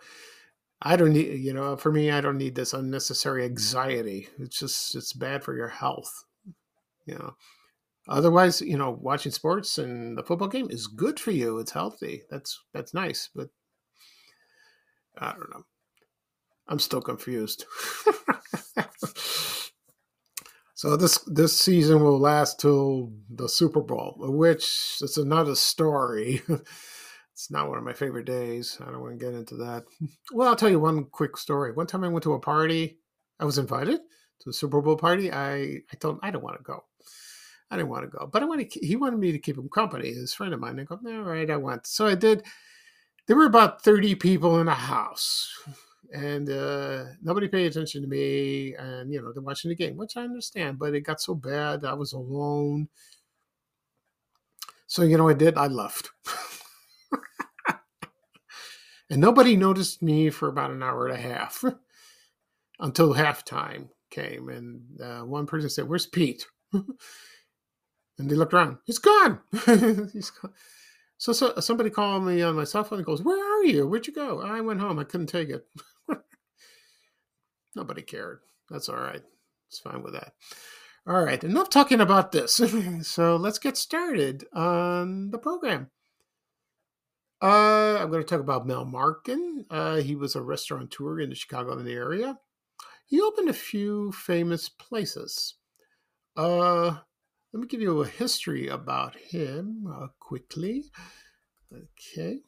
I 0.83 0.97
don't 0.97 1.15
need. 1.15 1.41
You 1.41 1.55
know, 1.55 1.77
for 1.77 1.91
me, 1.91 2.11
I 2.11 2.21
don't 2.21 2.39
need 2.39 2.55
this 2.55 2.75
unnecessary 2.75 3.45
anxiety. 3.45 4.29
It's 4.39 4.59
just 4.59 4.95
it's 4.95 5.15
bad 5.15 5.43
for 5.43 5.57
your 5.57 5.69
health. 5.69 6.25
You 7.07 7.15
know. 7.15 7.35
Otherwise, 8.11 8.61
you 8.61 8.77
know, 8.77 8.99
watching 9.01 9.31
sports 9.31 9.79
and 9.79 10.19
the 10.19 10.23
football 10.25 10.49
game 10.49 10.67
is 10.69 10.89
good 10.89 11.21
for 11.21 11.31
you. 11.31 11.59
It's 11.59 11.71
healthy. 11.71 12.23
That's 12.29 12.61
that's 12.75 12.93
nice, 12.93 13.31
but 13.33 13.49
I 15.17 15.31
don't 15.31 15.51
know. 15.51 15.65
I'm 16.67 16.81
still 16.81 17.01
confused. 17.01 17.67
so 20.75 20.97
this 20.97 21.19
this 21.29 21.57
season 21.57 22.03
will 22.03 22.19
last 22.19 22.59
till 22.59 23.13
the 23.31 23.49
Super 23.49 23.81
Bowl, 23.81 24.17
which 24.19 24.99
is 25.01 25.17
another 25.17 25.55
story. 25.55 26.43
it's 26.49 27.49
not 27.49 27.69
one 27.69 27.79
of 27.79 27.85
my 27.85 27.93
favorite 27.93 28.27
days. 28.27 28.77
I 28.81 28.87
don't 28.87 29.03
want 29.03 29.21
to 29.21 29.25
get 29.25 29.35
into 29.35 29.55
that. 29.57 29.85
Well, 30.33 30.49
I'll 30.49 30.57
tell 30.57 30.69
you 30.69 30.81
one 30.81 31.05
quick 31.05 31.37
story. 31.37 31.73
One 31.73 31.87
time 31.87 32.03
I 32.03 32.09
went 32.09 32.25
to 32.25 32.35
a 32.35 32.41
party. 32.41 32.99
I 33.39 33.45
was 33.45 33.59
invited 33.59 34.01
to 34.41 34.51
a 34.51 34.53
Super 34.53 34.83
Bowl 34.83 34.97
party. 34.97 35.33
I 35.33 35.79
I 35.93 35.97
told 36.01 36.19
I 36.25 36.33
don't 36.33 36.43
want 36.43 36.57
to 36.57 36.65
go. 36.65 36.83
I 37.71 37.77
didn't 37.77 37.91
want 37.91 38.03
to 38.03 38.19
go, 38.19 38.27
but 38.27 38.43
I 38.43 38.47
wanted. 38.47 38.73
He 38.73 38.97
wanted 38.97 39.19
me 39.21 39.31
to 39.31 39.39
keep 39.39 39.57
him 39.57 39.69
company. 39.69 40.13
His 40.13 40.35
friend 40.35 40.53
of 40.53 40.61
mine. 40.61 40.81
I 40.81 40.85
go, 40.85 40.99
all 41.07 41.23
right, 41.23 41.49
I 41.49 41.57
went. 41.57 41.87
So 41.87 42.07
I 42.07 42.17
did. 42.17 42.45
There 43.27 43.37
were 43.37 43.47
about 43.47 43.83
thirty 43.85 44.17
people 44.17 44.59
in 44.61 44.67
a 44.67 44.75
house, 44.75 45.49
and 46.13 46.51
uh, 46.51 47.05
nobody 47.23 47.47
paid 47.47 47.67
attention 47.67 48.03
to 48.03 48.09
me. 48.09 48.75
And 48.75 49.13
you 49.13 49.23
know, 49.23 49.33
they're 49.33 49.43
watching 49.43 49.69
the 49.69 49.77
game, 49.77 49.97
which 49.97 50.17
I 50.17 50.23
understand. 50.23 50.81
But 50.81 50.95
it 50.95 51.03
got 51.03 51.21
so 51.21 51.35
bad, 51.35 51.85
I 51.85 51.95
was 51.95 52.13
alone. 52.13 52.89
So 54.89 55.03
you 55.03 55.17
know, 55.17 55.29
I 55.29 55.35
did. 55.35 55.57
I 55.57 55.69
left, 55.69 56.11
and 59.11 59.21
nobody 59.21 59.55
noticed 59.55 60.03
me 60.03 60.31
for 60.31 60.49
about 60.49 60.73
an 60.73 60.83
hour 60.83 61.07
and 61.07 61.17
a 61.17 61.21
half 61.21 61.65
until 62.81 63.15
halftime 63.15 63.91
came, 64.11 64.49
and 64.49 65.01
uh, 65.01 65.21
one 65.21 65.47
person 65.47 65.71
said, 65.71 65.89
"Where's 65.89 66.07
Pete?" 66.07 66.49
And 68.21 68.31
they 68.31 68.35
looked 68.35 68.53
around. 68.53 68.77
He's 68.85 68.99
gone. 68.99 69.41
He's 70.13 70.31
gone. 70.31 70.53
So, 71.17 71.33
so 71.33 71.55
somebody 71.61 71.91
called 71.91 72.25
me 72.25 72.43
on 72.43 72.55
my 72.55 72.65
cell 72.65 72.85
phone 72.85 72.99
and 72.99 73.07
goes, 73.07 73.23
Where 73.23 73.39
are 73.39 73.65
you? 73.65 73.87
Where'd 73.87 74.07
you 74.07 74.13
go? 74.13 74.41
I 74.41 74.61
went 74.61 74.81
home. 74.81 74.99
I 74.99 75.05
couldn't 75.05 75.29
take 75.29 75.49
it. 75.49 75.67
Nobody 77.75 78.03
cared. 78.03 78.41
That's 78.69 78.89
all 78.89 78.97
right. 78.97 79.23
It's 79.69 79.79
fine 79.79 80.03
with 80.03 80.13
that. 80.13 80.35
All 81.07 81.23
right. 81.23 81.43
Enough 81.43 81.71
talking 81.71 82.01
about 82.01 82.33
this. 82.33 82.61
so 83.03 83.37
let's 83.37 83.59
get 83.59 83.77
started 83.77 84.45
on 84.53 85.31
the 85.31 85.39
program. 85.39 85.91
Uh, 87.43 87.97
I'm 87.99 88.11
going 88.11 88.23
to 88.23 88.29
talk 88.29 88.41
about 88.41 88.67
Mel 88.67 88.85
Markon. 88.85 89.65
Uh, 89.71 89.97
he 89.97 90.15
was 90.15 90.37
a 90.37 90.43
restaurateur 90.43 91.21
in 91.21 91.31
the 91.31 91.35
Chicago 91.35 91.83
area. 91.87 92.39
He 93.07 93.21
opened 93.21 93.49
a 93.49 93.55
few 93.55 94.13
famous 94.13 94.69
places. 94.69 95.55
Uh, 96.37 96.97
let 97.53 97.61
me 97.61 97.67
give 97.67 97.81
you 97.81 98.01
a 98.01 98.07
history 98.07 98.69
about 98.69 99.17
him 99.17 99.87
uh, 99.93 100.09
quickly. 100.19 100.85
Okay. 101.73 102.41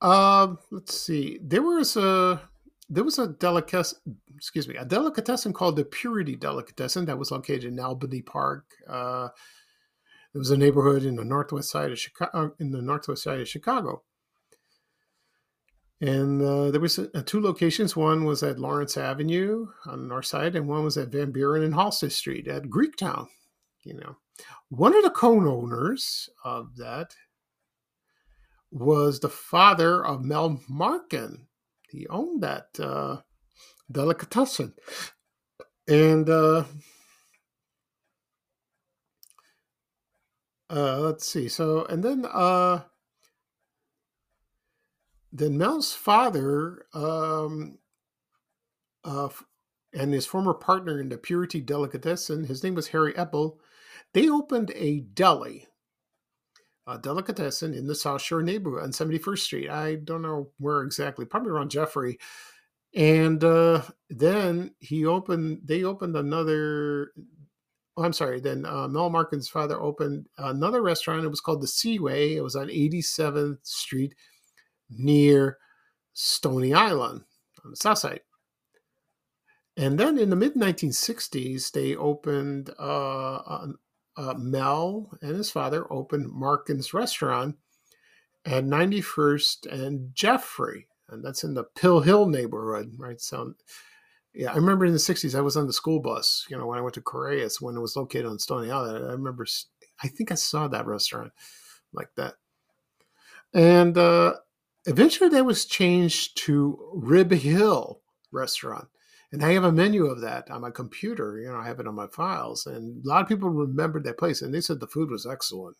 Um, 0.00 0.58
let's 0.70 0.98
see. 0.98 1.38
There 1.42 1.62
was 1.62 1.96
a 1.96 2.40
there 2.88 3.04
was 3.04 3.18
a 3.18 3.28
delicatessen, 3.28 3.98
excuse 4.36 4.66
me, 4.66 4.76
a 4.76 4.84
delicatessen 4.84 5.52
called 5.52 5.76
the 5.76 5.84
Purity 5.84 6.36
Delicatessen 6.36 7.04
that 7.06 7.18
was 7.18 7.30
located 7.30 7.64
in 7.64 7.80
Albany 7.80 8.22
Park. 8.22 8.64
Uh, 8.88 9.28
it 10.34 10.38
was 10.38 10.50
a 10.50 10.56
neighborhood 10.56 11.04
in 11.04 11.16
the 11.16 11.24
northwest 11.24 11.70
side 11.70 11.90
of 11.90 11.98
Chicago. 11.98 12.54
In 12.60 12.70
the 12.70 12.80
northwest 12.80 13.24
side 13.24 13.40
of 13.40 13.48
Chicago, 13.48 14.02
and 16.00 16.40
uh, 16.40 16.70
there 16.70 16.80
was 16.80 16.98
uh, 16.98 17.22
two 17.26 17.40
locations. 17.40 17.96
One 17.96 18.24
was 18.24 18.42
at 18.42 18.60
Lawrence 18.60 18.96
Avenue 18.96 19.66
on 19.86 20.02
the 20.02 20.06
north 20.06 20.26
side, 20.26 20.54
and 20.54 20.68
one 20.68 20.84
was 20.84 20.96
at 20.96 21.08
Van 21.08 21.32
Buren 21.32 21.64
and 21.64 21.74
Halsted 21.74 22.12
Street 22.12 22.46
at 22.46 22.64
Greektown. 22.64 23.26
You 23.82 23.94
know, 23.94 24.16
one 24.68 24.94
of 24.94 25.02
the 25.02 25.10
co-owners 25.10 26.28
of 26.44 26.76
that 26.76 27.14
was 28.70 29.20
the 29.20 29.28
father 29.28 30.04
of 30.04 30.24
Mel 30.24 30.60
Markon. 30.70 31.46
He 31.90 32.06
owned 32.08 32.42
that 32.42 32.66
uh, 32.78 33.22
delicatessen, 33.90 34.74
and 35.88 36.28
uh, 36.28 36.64
uh, 40.70 40.98
let's 40.98 41.26
see. 41.26 41.48
So, 41.48 41.86
and 41.86 42.04
then 42.04 42.24
uh, 42.26 42.82
then 45.32 45.58
Mel's 45.58 45.92
father 45.92 46.86
um, 46.94 47.78
uh, 49.04 49.28
and 49.92 50.12
his 50.12 50.26
former 50.26 50.54
partner 50.54 51.00
in 51.00 51.08
the 51.08 51.18
Purity 51.18 51.60
Delicatessen, 51.60 52.44
his 52.44 52.62
name 52.62 52.74
was 52.74 52.88
Harry 52.88 53.12
Eppel, 53.14 53.58
they 54.14 54.28
opened 54.28 54.72
a 54.74 55.00
deli, 55.00 55.66
a 56.86 56.98
delicatessen 56.98 57.74
in 57.74 57.86
the 57.86 57.94
South 57.94 58.22
Shore 58.22 58.42
neighborhood 58.42 58.82
on 58.82 58.90
71st 58.90 59.38
Street. 59.38 59.70
I 59.70 59.96
don't 59.96 60.22
know 60.22 60.50
where 60.58 60.82
exactly, 60.82 61.26
probably 61.26 61.50
around 61.50 61.70
Jeffrey. 61.70 62.18
And 62.94 63.44
uh, 63.44 63.82
then 64.08 64.74
he 64.78 65.04
opened, 65.04 65.60
they 65.64 65.84
opened 65.84 66.16
another, 66.16 67.12
oh, 67.98 68.02
I'm 68.02 68.14
sorry, 68.14 68.40
then 68.40 68.64
uh, 68.64 68.88
Mel 68.88 69.10
Markon's 69.10 69.48
father 69.48 69.78
opened 69.78 70.26
another 70.38 70.80
restaurant. 70.80 71.24
It 71.24 71.28
was 71.28 71.42
called 71.42 71.60
the 71.60 71.66
Seaway. 71.66 72.34
It 72.34 72.42
was 72.42 72.56
on 72.56 72.68
87th 72.68 73.58
Street 73.66 74.14
near 74.90 75.58
Stony 76.12 76.74
Island 76.74 77.24
on 77.64 77.70
the 77.70 77.76
south 77.76 77.98
side. 77.98 78.20
And 79.76 79.98
then 79.98 80.18
in 80.18 80.30
the 80.30 80.36
mid 80.36 80.54
1960s, 80.54 81.70
they 81.70 81.94
opened, 81.94 82.70
uh, 82.78 83.66
uh, 84.16 84.34
Mel 84.34 85.08
and 85.22 85.36
his 85.36 85.50
father 85.50 85.90
opened 85.92 86.32
Markon's 86.32 86.92
restaurant 86.92 87.56
at 88.44 88.64
91st 88.64 89.72
and 89.72 90.12
Jeffrey. 90.14 90.88
And 91.08 91.24
that's 91.24 91.44
in 91.44 91.54
the 91.54 91.64
Pill 91.64 92.00
Hill 92.00 92.26
neighborhood, 92.26 92.92
right? 92.98 93.20
So, 93.20 93.54
yeah, 94.34 94.52
I 94.52 94.56
remember 94.56 94.84
in 94.84 94.92
the 94.92 94.98
60s, 94.98 95.38
I 95.38 95.40
was 95.40 95.56
on 95.56 95.68
the 95.68 95.72
school 95.72 96.00
bus, 96.00 96.44
you 96.50 96.58
know, 96.58 96.66
when 96.66 96.78
I 96.78 96.82
went 96.82 96.94
to 96.94 97.00
Correios 97.00 97.60
when 97.60 97.76
it 97.76 97.80
was 97.80 97.96
located 97.96 98.26
on 98.26 98.38
Stony 98.38 98.70
Island. 98.70 99.04
I 99.06 99.12
remember, 99.12 99.46
I 100.02 100.08
think 100.08 100.32
I 100.32 100.34
saw 100.34 100.66
that 100.68 100.86
restaurant 100.86 101.32
like 101.92 102.10
that. 102.16 102.34
And 103.54 103.96
uh, 103.96 104.34
eventually 104.88 105.28
that 105.30 105.44
was 105.44 105.66
changed 105.66 106.36
to 106.44 106.78
Rib 106.94 107.30
Hill 107.30 108.00
Restaurant. 108.32 108.88
And 109.30 109.44
I 109.44 109.52
have 109.52 109.64
a 109.64 109.72
menu 109.72 110.06
of 110.06 110.22
that 110.22 110.50
on 110.50 110.62
my 110.62 110.70
computer. 110.70 111.38
You 111.38 111.50
know, 111.50 111.58
I 111.58 111.66
have 111.66 111.80
it 111.80 111.86
on 111.86 111.94
my 111.94 112.06
files. 112.06 112.66
And 112.66 113.04
a 113.04 113.08
lot 113.08 113.22
of 113.22 113.28
people 113.28 113.50
remembered 113.50 114.04
that 114.04 114.18
place 114.18 114.40
and 114.40 114.52
they 114.52 114.62
said 114.62 114.80
the 114.80 114.86
food 114.86 115.10
was 115.10 115.26
excellent. 115.26 115.76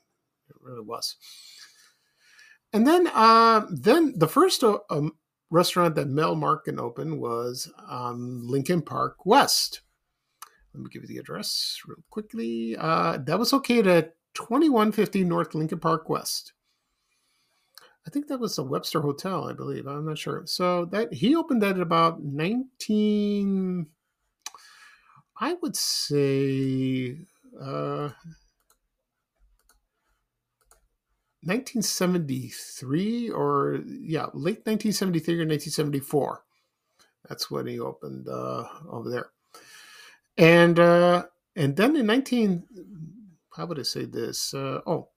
It 0.50 0.56
really 0.60 0.82
was. 0.82 1.16
And 2.74 2.86
then, 2.86 3.06
uh, 3.14 3.66
then 3.70 4.12
the 4.18 4.28
first 4.28 4.62
uh, 4.62 4.78
um, 4.90 5.14
restaurant 5.50 5.94
that 5.94 6.08
Mel 6.08 6.36
Markon 6.36 6.78
opened 6.78 7.18
was 7.18 7.72
um, 7.88 8.42
Lincoln 8.44 8.82
Park 8.82 9.24
West. 9.24 9.80
Let 10.74 10.82
me 10.82 10.90
give 10.92 11.02
you 11.02 11.08
the 11.08 11.18
address 11.18 11.80
real 11.86 12.04
quickly. 12.10 12.76
Uh, 12.78 13.16
that 13.24 13.38
was 13.38 13.54
located 13.54 13.86
at 13.86 14.16
2150 14.34 15.24
North 15.24 15.54
Lincoln 15.54 15.80
Park 15.80 16.10
West. 16.10 16.52
I 18.06 18.10
think 18.10 18.28
that 18.28 18.40
was 18.40 18.56
the 18.56 18.62
Webster 18.64 19.00
Hotel, 19.00 19.48
I 19.48 19.52
believe. 19.52 19.86
I'm 19.86 20.06
not 20.06 20.18
sure. 20.18 20.42
So 20.46 20.86
that 20.86 21.12
he 21.12 21.36
opened 21.36 21.62
that 21.62 21.76
at 21.76 21.82
about 21.82 22.22
19 22.22 23.86
I 25.40 25.52
would 25.54 25.76
say 25.76 27.18
uh 27.60 28.10
1973 31.42 33.30
or 33.30 33.80
yeah, 33.86 34.26
late 34.34 34.66
1973 34.66 35.34
or 35.34 35.46
1974. 35.46 36.44
That's 37.28 37.50
when 37.50 37.66
he 37.66 37.78
opened 37.78 38.28
uh 38.28 38.64
over 38.88 39.10
there. 39.10 39.30
And 40.36 40.78
uh 40.78 41.26
and 41.56 41.76
then 41.76 41.96
in 41.96 42.06
19 42.06 42.64
how 43.54 43.66
would 43.66 43.78
I 43.80 43.82
say 43.82 44.04
this? 44.04 44.54
Uh, 44.54 44.80
oh, 44.86 45.08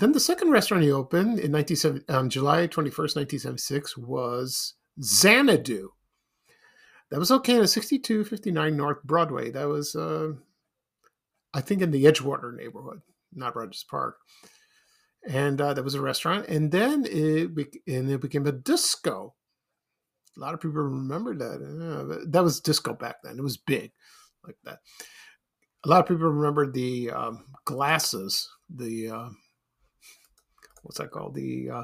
then 0.00 0.12
the 0.12 0.20
second 0.20 0.50
restaurant 0.50 0.82
he 0.82 0.90
opened 0.90 1.38
in 1.38 1.52
1970, 1.52 2.12
on 2.12 2.30
July 2.30 2.66
21st, 2.66 3.16
1976 3.16 3.96
was 3.98 4.74
Xanadu. 5.02 5.90
That 7.10 7.18
was 7.18 7.30
okay 7.30 7.60
at 7.60 7.68
6259 7.68 8.76
North 8.76 9.02
Broadway. 9.02 9.50
That 9.50 9.68
was, 9.68 9.94
uh, 9.94 10.32
I 11.52 11.60
think, 11.60 11.82
in 11.82 11.90
the 11.90 12.04
Edgewater 12.04 12.56
neighborhood, 12.56 13.02
not 13.34 13.56
Rogers 13.56 13.84
Park. 13.90 14.16
And 15.28 15.60
uh, 15.60 15.74
that 15.74 15.84
was 15.84 15.94
a 15.94 16.00
restaurant. 16.00 16.46
And 16.46 16.70
then 16.70 17.04
it, 17.04 17.54
be- 17.54 17.82
and 17.86 18.10
it 18.10 18.20
became 18.20 18.46
a 18.46 18.52
disco. 18.52 19.34
A 20.36 20.40
lot 20.40 20.54
of 20.54 20.60
people 20.60 20.80
remember 20.80 21.34
that. 21.36 21.56
Uh, 21.56 22.24
that 22.28 22.44
was 22.44 22.60
disco 22.60 22.94
back 22.94 23.16
then. 23.22 23.38
It 23.38 23.42
was 23.42 23.56
big 23.56 23.92
like 24.46 24.56
that. 24.64 24.78
A 25.84 25.88
lot 25.88 26.00
of 26.00 26.06
people 26.06 26.28
remember 26.28 26.70
the 26.70 27.10
um, 27.10 27.44
glasses, 27.64 28.48
the 28.74 29.10
uh, 29.10 29.28
what's 30.82 30.98
that 30.98 31.10
called? 31.10 31.34
The 31.34 31.70
uh, 31.70 31.82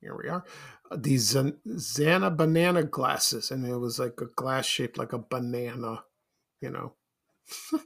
here 0.00 0.16
we 0.16 0.28
are. 0.28 0.44
Uh, 0.90 0.96
these 0.98 1.34
Zana 1.34 2.36
banana 2.36 2.84
glasses, 2.84 3.50
and 3.50 3.66
it 3.66 3.76
was 3.76 3.98
like 3.98 4.20
a 4.20 4.26
glass 4.36 4.66
shaped 4.66 4.98
like 4.98 5.12
a 5.12 5.18
banana. 5.18 6.04
You 6.60 6.70
know, 6.70 6.94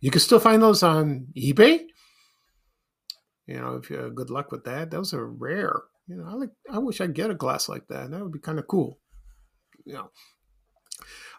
you 0.00 0.10
can 0.10 0.20
still 0.20 0.40
find 0.40 0.62
those 0.62 0.82
on 0.82 1.28
eBay. 1.36 1.86
You 3.46 3.60
know, 3.60 3.76
if 3.76 3.90
you 3.90 3.96
have 3.96 4.14
good 4.14 4.30
luck 4.30 4.50
with 4.50 4.64
that, 4.64 4.90
those 4.90 5.14
are 5.14 5.26
rare. 5.26 5.82
You 6.08 6.16
know, 6.16 6.26
I 6.28 6.34
like. 6.34 6.50
I 6.70 6.78
wish 6.78 7.00
I'd 7.00 7.14
get 7.14 7.30
a 7.30 7.34
glass 7.34 7.68
like 7.68 7.88
that. 7.88 8.10
That 8.10 8.22
would 8.22 8.32
be 8.32 8.38
kind 8.38 8.58
of 8.58 8.68
cool. 8.68 8.98
You 9.84 9.94
know, 9.94 10.10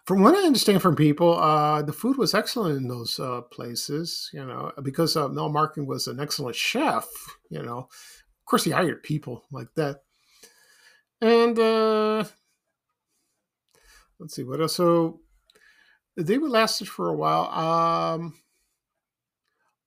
from 0.07 0.21
what 0.21 0.33
I 0.33 0.45
understand 0.47 0.81
from 0.81 0.95
people, 0.95 1.37
uh, 1.37 1.81
the 1.81 1.91
food 1.91 2.17
was 2.17 2.33
excellent 2.33 2.77
in 2.77 2.87
those 2.87 3.19
uh, 3.19 3.41
places. 3.41 4.29
You 4.31 4.45
know, 4.45 4.71
because 4.81 5.17
uh, 5.17 5.27
Mel 5.27 5.49
Markon 5.49 5.85
was 5.85 6.07
an 6.07 6.21
excellent 6.21 6.55
chef. 6.55 7.05
You 7.49 7.61
know, 7.61 7.79
of 7.79 8.45
course 8.45 8.63
he 8.63 8.71
hired 8.71 9.03
people 9.03 9.43
like 9.51 9.67
that. 9.75 9.97
And 11.19 11.59
uh, 11.59 12.23
let's 14.17 14.33
see 14.33 14.45
what 14.45 14.61
else. 14.61 14.75
So 14.75 15.19
they 16.15 16.37
were 16.37 16.49
lasted 16.49 16.87
for 16.87 17.09
a 17.09 17.15
while. 17.15 17.49
Um, 17.49 18.35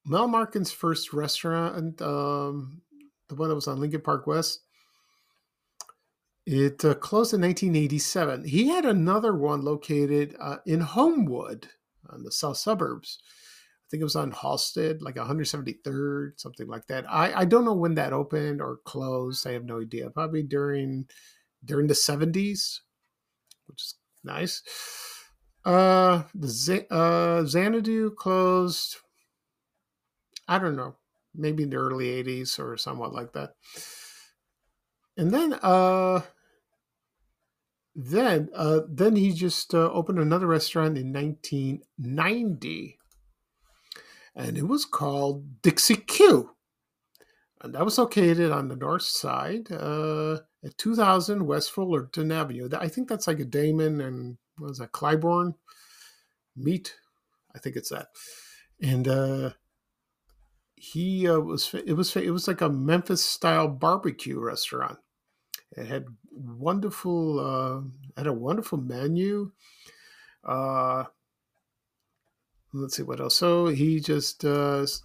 Mel 0.04 0.28
Markon's 0.28 0.70
first 0.70 1.14
restaurant, 1.14 2.02
um, 2.02 2.82
the 3.28 3.36
one 3.36 3.48
that 3.48 3.54
was 3.54 3.68
on 3.68 3.80
Lincoln 3.80 4.02
Park 4.02 4.26
West, 4.26 4.60
it 6.50 6.84
uh, 6.84 6.94
closed 6.94 7.32
in 7.32 7.42
1987. 7.42 8.44
He 8.44 8.66
had 8.66 8.84
another 8.84 9.32
one 9.32 9.62
located 9.62 10.34
uh, 10.40 10.56
in 10.66 10.80
Homewood 10.80 11.68
on 12.08 12.24
the 12.24 12.32
south 12.32 12.56
suburbs. 12.56 13.20
I 13.22 13.86
think 13.88 14.00
it 14.00 14.04
was 14.04 14.16
on 14.16 14.32
Halsted, 14.32 15.00
like 15.00 15.14
173rd, 15.14 16.40
something 16.40 16.66
like 16.66 16.88
that. 16.88 17.04
I, 17.08 17.40
I 17.40 17.44
don't 17.44 17.64
know 17.64 17.74
when 17.74 17.94
that 17.94 18.12
opened 18.12 18.60
or 18.60 18.78
closed. 18.84 19.46
I 19.46 19.52
have 19.52 19.64
no 19.64 19.80
idea. 19.80 20.10
Probably 20.10 20.42
during 20.42 21.06
during 21.64 21.86
the 21.86 21.94
70s, 21.94 22.80
which 23.66 23.82
is 23.82 23.94
nice. 24.24 24.62
Uh, 25.64 26.24
the 26.34 26.48
Z- 26.48 26.86
uh, 26.90 27.44
Xanadu 27.44 28.10
closed. 28.16 28.96
I 30.48 30.58
don't 30.58 30.74
know, 30.74 30.96
maybe 31.32 31.62
in 31.62 31.70
the 31.70 31.76
early 31.76 32.06
80s 32.24 32.58
or 32.58 32.76
somewhat 32.76 33.12
like 33.12 33.34
that. 33.34 33.50
And 35.16 35.30
then 35.30 35.52
uh 35.62 36.22
then 37.94 38.48
uh 38.54 38.80
then 38.88 39.16
he 39.16 39.32
just 39.32 39.74
uh, 39.74 39.90
opened 39.92 40.18
another 40.18 40.46
restaurant 40.46 40.96
in 40.96 41.12
1990 41.12 42.98
and 44.34 44.56
it 44.56 44.68
was 44.68 44.84
called 44.84 45.62
Dixie 45.62 45.96
Q. 45.96 46.54
And 47.62 47.74
that 47.74 47.84
was 47.84 47.98
located 47.98 48.50
on 48.50 48.68
the 48.68 48.76
north 48.76 49.02
side 49.02 49.70
uh, 49.70 50.38
at 50.64 50.78
2000 50.78 51.46
West 51.46 51.72
Fullerton 51.72 52.32
Avenue. 52.32 52.70
I 52.72 52.88
think 52.88 53.08
that's 53.08 53.26
like 53.26 53.40
a 53.40 53.44
Damen 53.44 54.02
and 54.02 54.38
what 54.56 54.68
was 54.68 54.78
that, 54.78 54.92
Clybourn 54.92 55.54
meet? 56.56 56.94
I 57.54 57.58
think 57.58 57.76
it's 57.76 57.90
that. 57.90 58.08
And 58.80 59.06
uh, 59.06 59.50
he 60.74 61.28
uh, 61.28 61.40
was 61.40 61.74
it 61.74 61.92
was 61.92 62.16
it 62.16 62.30
was 62.30 62.48
like 62.48 62.62
a 62.62 62.70
Memphis 62.70 63.22
style 63.22 63.68
barbecue 63.68 64.40
restaurant, 64.40 64.98
It 65.76 65.86
had 65.86 66.06
wonderful, 66.32 67.38
uh, 67.38 67.80
had 68.16 68.26
a 68.26 68.32
wonderful 68.32 68.78
menu. 68.78 69.52
Uh, 70.44 71.04
let's 72.72 72.96
see 72.96 73.02
what 73.02 73.20
else. 73.20 73.36
So 73.36 73.66
he 73.66 74.00
just 74.00 74.44
uh, 74.44 74.78
let's 74.78 75.02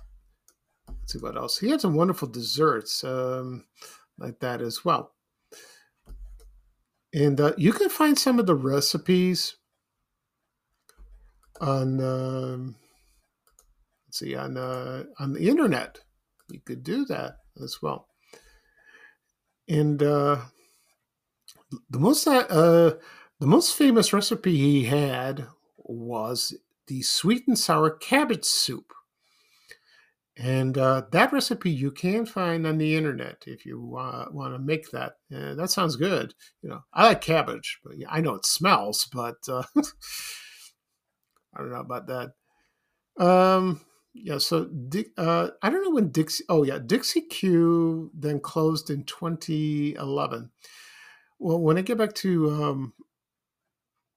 see 1.07 1.19
what 1.19 1.37
else. 1.37 1.57
He 1.57 1.69
had 1.69 1.81
some 1.81 1.95
wonderful 1.95 2.27
desserts 2.27 3.03
um, 3.03 3.65
like 4.17 4.39
that 4.39 4.61
as 4.61 4.83
well. 4.83 5.13
And 7.13 7.39
uh, 7.39 7.53
you 7.57 7.71
can 7.71 7.89
find 7.89 8.17
some 8.17 8.39
of 8.39 8.45
the 8.45 8.55
recipes 8.55 9.55
on 11.61 12.01
um, 12.01 12.75
let's 14.07 14.19
see 14.19 14.35
on 14.35 14.57
uh, 14.57 15.03
on 15.19 15.33
the 15.33 15.47
internet. 15.47 15.99
You 16.49 16.59
could 16.59 16.83
do 16.83 17.05
that 17.05 17.37
as 17.63 17.81
well. 17.81 18.09
And 19.67 20.03
uh, 20.03 20.41
the 21.89 21.99
most 21.99 22.27
uh, 22.27 22.93
the 23.39 23.47
most 23.47 23.75
famous 23.75 24.13
recipe 24.13 24.55
he 24.57 24.83
had 24.85 25.47
was 25.77 26.57
the 26.87 27.01
sweet 27.01 27.47
and 27.47 27.57
sour 27.57 27.89
cabbage 27.89 28.45
soup. 28.45 28.93
And 30.37 30.77
uh, 30.77 31.03
that 31.11 31.31
recipe 31.31 31.71
you 31.71 31.91
can 31.91 32.25
find 32.25 32.67
on 32.67 32.77
the 32.77 32.95
internet 32.95 33.43
if 33.47 33.65
you 33.65 33.95
uh, 33.97 34.25
want 34.31 34.53
to 34.53 34.59
make 34.59 34.91
that. 34.91 35.13
Uh, 35.33 35.55
that 35.55 35.69
sounds 35.69 35.95
good. 35.95 36.33
You 36.61 36.69
know, 36.69 36.83
I 36.93 37.07
like 37.07 37.21
cabbage, 37.21 37.79
but 37.83 37.93
I 38.09 38.19
know 38.19 38.35
it 38.35 38.45
smells, 38.45 39.07
but 39.13 39.37
uh, 39.47 39.63
I 41.55 41.59
don't 41.59 41.71
know 41.71 41.79
about 41.79 42.07
that. 42.07 42.31
Um, 43.17 43.79
yeah, 44.13 44.37
so 44.37 44.69
uh, 45.17 45.49
I 45.61 45.69
don't 45.69 45.83
know 45.83 45.91
when 45.91 46.11
Dixie. 46.11 46.43
Oh 46.49 46.63
yeah, 46.63 46.79
Dixie 46.85 47.21
Q 47.21 48.11
then 48.13 48.41
closed 48.41 48.89
in 48.89 49.03
2011. 49.03 50.51
Well, 51.45 51.59
when 51.59 51.77
I 51.77 51.81
get 51.81 51.99
back 51.99 52.15
to 52.15 52.49
um, 52.49 52.93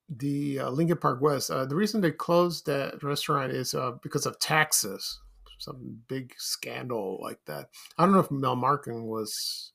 the 0.09 0.61
uh, 0.61 0.71
Lincoln 0.71 0.97
Park 0.97 1.21
West, 1.21 1.51
uh, 1.51 1.67
the 1.67 1.75
reason 1.75 2.01
they 2.01 2.11
closed 2.11 2.65
that 2.65 3.03
restaurant 3.03 3.53
is 3.53 3.75
uh, 3.75 3.91
because 4.03 4.25
of 4.25 4.39
taxes. 4.39 5.21
Some 5.59 5.99
big 6.09 6.33
scandal 6.39 7.19
like 7.21 7.41
that. 7.45 7.69
I 7.99 8.07
don't 8.07 8.15
know 8.15 8.21
if 8.21 8.31
Mel 8.31 8.57
Markon 8.57 9.05
was 9.05 9.73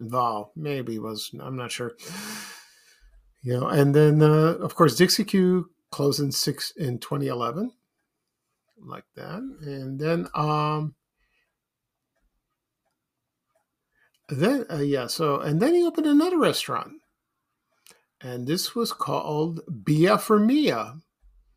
involved. 0.00 0.56
Maybe 0.56 0.98
was. 0.98 1.30
I'm 1.40 1.54
not 1.54 1.70
sure. 1.70 1.92
You 3.42 3.60
know, 3.60 3.68
and 3.68 3.94
then 3.94 4.20
uh, 4.20 4.56
of 4.58 4.74
course 4.74 4.96
Dixie 4.96 5.22
Q 5.22 5.70
closed 5.92 6.18
in 6.18 6.32
six 6.32 6.72
in 6.72 6.98
2011, 6.98 7.70
like 8.84 9.04
that, 9.14 9.38
and 9.62 10.00
then 10.00 10.26
um, 10.34 10.96
then 14.28 14.66
uh, 14.70 14.76
yeah. 14.76 15.06
So 15.06 15.40
and 15.40 15.60
then 15.60 15.74
he 15.74 15.84
opened 15.84 16.06
another 16.06 16.38
restaurant 16.38 16.92
and 18.20 18.46
this 18.46 18.74
was 18.74 18.92
called 18.92 19.60
Bia 19.84 20.18
for 20.18 20.38
Mia. 20.38 20.94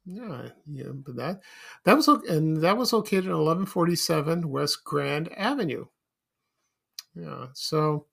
Yeah, 0.06 0.50
yeah, 0.66 0.92
but 0.94 1.16
that 1.16 1.42
that 1.86 1.96
was 1.96 2.08
and 2.08 2.62
that 2.64 2.78
was 2.78 2.94
located 2.94 3.26
in 3.26 3.32
1147 3.32 4.50
West 4.50 4.84
Grand 4.84 5.32
Avenue. 5.38 5.86
Yeah, 7.16 7.48
so 7.54 8.08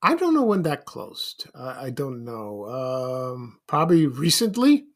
I 0.00 0.14
don't 0.14 0.34
know 0.34 0.44
when 0.44 0.62
that 0.62 0.84
closed. 0.84 1.48
Uh, 1.54 1.76
I 1.78 1.90
don't 1.90 2.24
know. 2.24 2.66
Um, 3.34 3.60
probably 3.66 4.06
recently, 4.06 4.86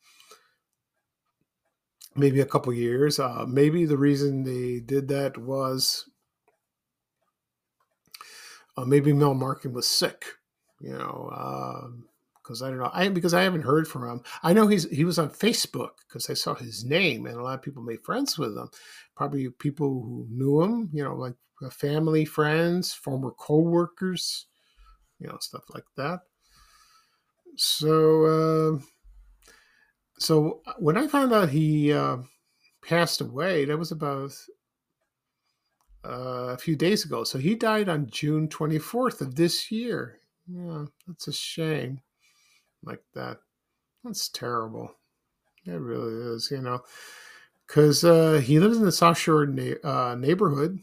maybe 2.14 2.40
a 2.40 2.46
couple 2.46 2.72
years. 2.72 3.20
Uh, 3.20 3.44
maybe 3.46 3.84
the 3.84 3.98
reason 3.98 4.42
they 4.42 4.80
did 4.80 5.08
that 5.08 5.38
was 5.38 6.08
uh, 8.76 8.84
maybe 8.84 9.12
Mel 9.12 9.34
Markon 9.34 9.72
was 9.72 9.86
sick 9.86 10.26
you 10.80 10.92
know, 10.92 11.30
because 12.42 12.62
um, 12.62 12.66
I 12.66 12.70
don't 12.70 12.78
know. 12.78 12.90
I 12.92 13.08
because 13.08 13.34
I 13.34 13.42
haven't 13.42 13.62
heard 13.62 13.88
from 13.88 14.08
him. 14.08 14.22
I 14.42 14.52
know 14.52 14.66
he's 14.66 14.88
he 14.90 15.04
was 15.04 15.18
on 15.18 15.30
Facebook 15.30 15.90
because 16.06 16.28
I 16.28 16.34
saw 16.34 16.54
his 16.54 16.84
name, 16.84 17.26
and 17.26 17.36
a 17.36 17.42
lot 17.42 17.54
of 17.54 17.62
people 17.62 17.82
made 17.82 18.04
friends 18.04 18.38
with 18.38 18.56
him. 18.56 18.68
Probably 19.16 19.48
people 19.48 19.88
who 19.88 20.26
knew 20.30 20.62
him, 20.62 20.90
you 20.92 21.02
know, 21.02 21.14
like 21.14 21.34
uh, 21.62 21.70
family, 21.70 22.24
friends, 22.24 22.92
former 22.92 23.30
co-workers, 23.30 24.46
you 25.18 25.28
know, 25.28 25.38
stuff 25.40 25.64
like 25.72 25.86
that. 25.96 26.20
So, 27.56 28.24
uh, 28.76 28.78
so 30.18 30.60
uh, 30.66 30.74
when 30.78 30.98
I 30.98 31.06
found 31.06 31.32
out 31.32 31.48
he 31.48 31.92
uh, 31.92 32.18
passed 32.82 33.22
away, 33.22 33.64
that 33.64 33.78
was 33.78 33.92
about 33.92 34.32
uh, 36.06 36.52
a 36.52 36.56
few 36.56 36.76
days 36.76 37.04
ago. 37.04 37.24
So 37.24 37.38
he 37.38 37.54
died 37.54 37.88
on 37.88 38.08
June 38.10 38.48
24th 38.48 39.20
of 39.20 39.34
this 39.34 39.70
year. 39.70 40.20
Yeah, 40.48 40.84
that's 41.06 41.28
a 41.28 41.32
shame. 41.32 42.00
Like 42.84 43.02
that. 43.14 43.38
That's 44.04 44.28
terrible. 44.28 44.94
It 45.64 45.72
really 45.72 46.14
is, 46.34 46.50
you 46.50 46.60
know. 46.62 46.82
Because 47.66 48.04
uh, 48.04 48.40
he 48.44 48.60
lives 48.60 48.76
in 48.76 48.84
the 48.84 48.92
South 48.92 49.18
Shore 49.18 49.46
na- 49.46 49.82
uh, 49.82 50.14
neighborhood. 50.14 50.78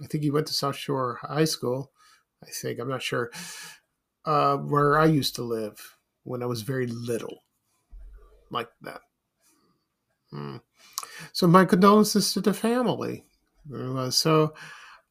I 0.00 0.06
think 0.06 0.22
he 0.22 0.30
went 0.30 0.46
to 0.46 0.52
South 0.52 0.76
Shore 0.76 1.18
High 1.22 1.44
School. 1.44 1.90
I 2.42 2.48
think, 2.50 2.78
I'm 2.78 2.88
not 2.88 3.02
sure. 3.02 3.30
Uh, 4.24 4.56
where 4.58 4.98
I 4.98 5.06
used 5.06 5.34
to 5.36 5.42
live 5.42 5.96
when 6.22 6.42
I 6.42 6.46
was 6.46 6.62
very 6.62 6.86
little. 6.86 7.42
Like 8.50 8.68
that. 8.82 9.00
Hmm. 10.30 10.58
So, 11.32 11.48
my 11.48 11.64
condolences 11.64 12.32
to 12.34 12.40
the 12.40 12.54
family. 12.54 13.24
So, 14.10 14.54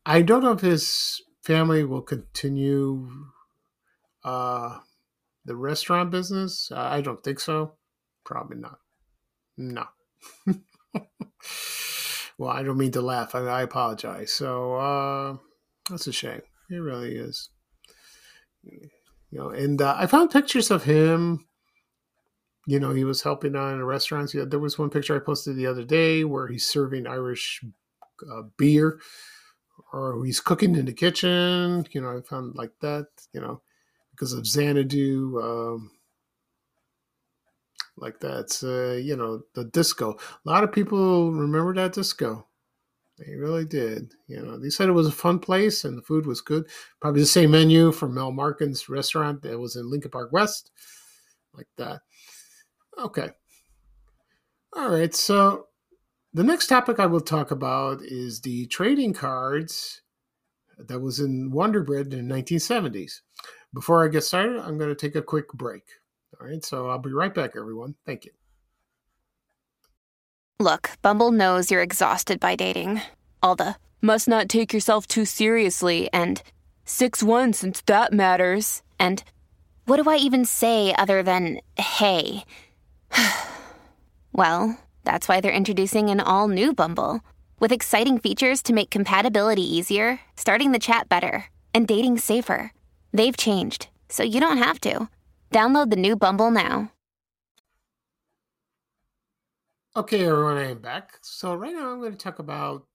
I 0.06 0.22
don't 0.22 0.44
know 0.44 0.54
if 0.54 0.62
his 0.62 1.22
family 1.44 1.84
will 1.84 2.02
continue 2.02 3.10
uh, 4.24 4.80
the 5.46 5.56
restaurant 5.56 6.12
business? 6.12 6.72
I 6.76 7.02
don't 7.02 7.24
think 7.24 7.40
so. 7.40 7.74
Probably 8.24 8.58
not. 8.58 8.80
No. 9.58 9.86
well, 12.38 12.50
I 12.52 12.64
don't 12.64 12.78
mean 12.78 12.92
to 12.92 13.02
laugh. 13.02 13.36
I, 13.36 13.40
I 13.40 13.62
apologize. 13.64 14.32
So 14.32 14.76
uh, 14.76 15.38
that's 15.90 16.08
a 16.08 16.12
shame. 16.12 16.42
It 16.70 16.76
really 16.76 17.16
is. 17.16 17.50
You 18.64 18.90
know, 19.32 19.50
and 19.50 19.82
uh, 19.82 19.96
I 19.98 20.06
found 20.06 20.32
pictures 20.32 20.70
of 20.70 20.84
him. 20.84 21.46
You 22.68 22.80
know, 22.80 22.92
he 22.92 23.04
was 23.04 23.24
helping 23.24 23.56
out 23.56 23.74
in 23.74 23.84
restaurants. 23.84 24.34
Yeah, 24.34 24.46
there 24.46 24.60
was 24.60 24.78
one 24.78 24.92
picture 24.92 25.16
I 25.16 25.20
posted 25.20 25.56
the 25.56 25.66
other 25.66 25.84
day 25.84 26.24
where 26.24 26.48
he's 26.48 26.68
serving 26.68 27.08
Irish 27.08 27.64
uh, 28.32 28.43
beer, 28.58 28.99
or 29.93 30.23
he's 30.25 30.39
cooking 30.39 30.75
in 30.75 30.86
the 30.86 30.93
kitchen. 30.93 31.86
You 31.91 32.01
know, 32.01 32.17
I 32.17 32.21
found 32.21 32.55
like 32.55 32.71
that. 32.82 33.08
You 33.34 33.41
know, 33.41 33.62
because 34.12 34.34
of 34.34 34.45
Xanadu, 34.47 35.39
um, 35.41 35.91
like 37.97 38.19
that's 38.19 38.63
uh, 38.63 38.99
you 39.01 39.15
know 39.15 39.41
the 39.53 39.65
disco. 39.65 40.17
A 40.45 40.49
lot 40.49 40.63
of 40.63 40.71
people 40.71 41.32
remember 41.32 41.73
that 41.75 41.93
disco. 41.93 42.45
They 43.17 43.36
really 43.36 43.65
did. 43.65 44.13
You 44.27 44.41
know, 44.41 44.58
they 44.58 44.69
said 44.69 44.88
it 44.88 44.93
was 44.93 45.08
a 45.08 45.12
fun 45.12 45.39
place 45.39 45.84
and 45.84 45.97
the 45.97 46.01
food 46.01 46.25
was 46.25 46.39
good. 46.39 46.69
Probably 47.01 47.19
the 47.19 47.27
same 47.27 47.51
menu 47.51 47.91
from 47.91 48.13
Mel 48.13 48.32
Markon's 48.32 48.88
restaurant 48.88 49.41
that 49.41 49.60
was 49.60 49.75
in 49.75 49.89
Lincoln 49.89 50.12
Park 50.12 50.32
West, 50.32 50.71
like 51.53 51.67
that. 51.77 52.01
Okay. 52.97 53.29
All 54.73 54.89
right. 54.89 55.13
So 55.13 55.67
the 56.34 56.44
next 56.44 56.68
topic 56.68 57.00
I 57.00 57.06
will 57.06 57.22
talk 57.22 57.52
about 57.52 58.02
is 58.02 58.42
the 58.42 58.68
trading 58.68 59.13
cards 59.13 60.02
that 60.78 61.00
was 61.00 61.20
in 61.20 61.52
Wonder 61.52 61.84
Bread 61.84 62.13
in 62.13 62.28
the 62.28 62.34
1970s. 62.34 63.22
Before 63.74 64.04
I 64.04 64.10
get 64.10 64.24
started, 64.24 64.60
I'm 64.60 64.78
going 64.78 64.89
to 64.89 64.96
take 64.96 65.15
a 65.15 65.22
quick 65.22 65.52
break. 65.54 65.84
All 66.39 66.48
right, 66.48 66.63
so 66.63 66.89
I'll 66.89 67.00
be 67.00 67.12
right 67.12 67.34
back, 67.34 67.52
everyone. 67.58 67.96
Thank 68.06 68.26
you. 68.26 68.32
Look, 70.60 70.92
Bumble 71.02 71.32
knows 71.32 71.72
you're 71.72 71.82
exhausted 71.82 72.39
by 72.39 72.56
dating. 72.56 73.02
All 73.42 73.56
the 73.56 73.76
must 74.02 74.28
not 74.28 74.50
take 74.50 74.74
yourself 74.74 75.08
too 75.08 75.26
seriously 75.26 76.10
and 76.13 76.42
6 76.86 77.24
1 77.24 77.54
since 77.54 77.82
that 77.82 78.13
matters. 78.13 78.82
And 79.00 79.24
what 79.86 80.02
do 80.02 80.10
I 80.10 80.18
even 80.18 80.46
say 80.46 80.94
other 80.96 81.24
than 81.24 81.60
hey? 81.78 82.44
well, 84.34 84.78
that's 85.10 85.28
why 85.28 85.41
they're 85.41 85.52
introducing 85.52 86.12
an 86.12 86.19
all 86.19 86.48
new 86.48 86.72
Bumble 86.72 87.22
with 87.60 87.72
exciting 87.72 88.19
features 88.19 88.62
to 88.62 88.74
make 88.74 88.91
compatibility 88.91 89.63
easier, 89.63 90.19
starting 90.36 90.72
the 90.72 90.78
chat 90.78 91.10
better, 91.10 91.45
and 91.74 91.88
dating 91.88 92.19
safer. 92.19 92.74
They've 93.12 93.36
changed, 93.36 93.88
so 94.08 94.22
you 94.22 94.39
don't 94.39 94.60
have 94.60 94.80
to. 94.82 95.10
Download 95.52 95.89
the 95.89 95.95
new 95.95 96.15
Bumble 96.15 96.52
now. 96.52 96.91
Okay, 99.95 100.28
everyone, 100.28 100.58
I 100.58 100.69
am 100.69 100.78
back. 100.78 101.17
So, 101.24 101.56
right 101.56 101.74
now 101.74 101.91
I'm 101.91 102.00
going 102.00 102.12
to 102.12 102.17
talk 102.17 102.38
about 102.38 102.86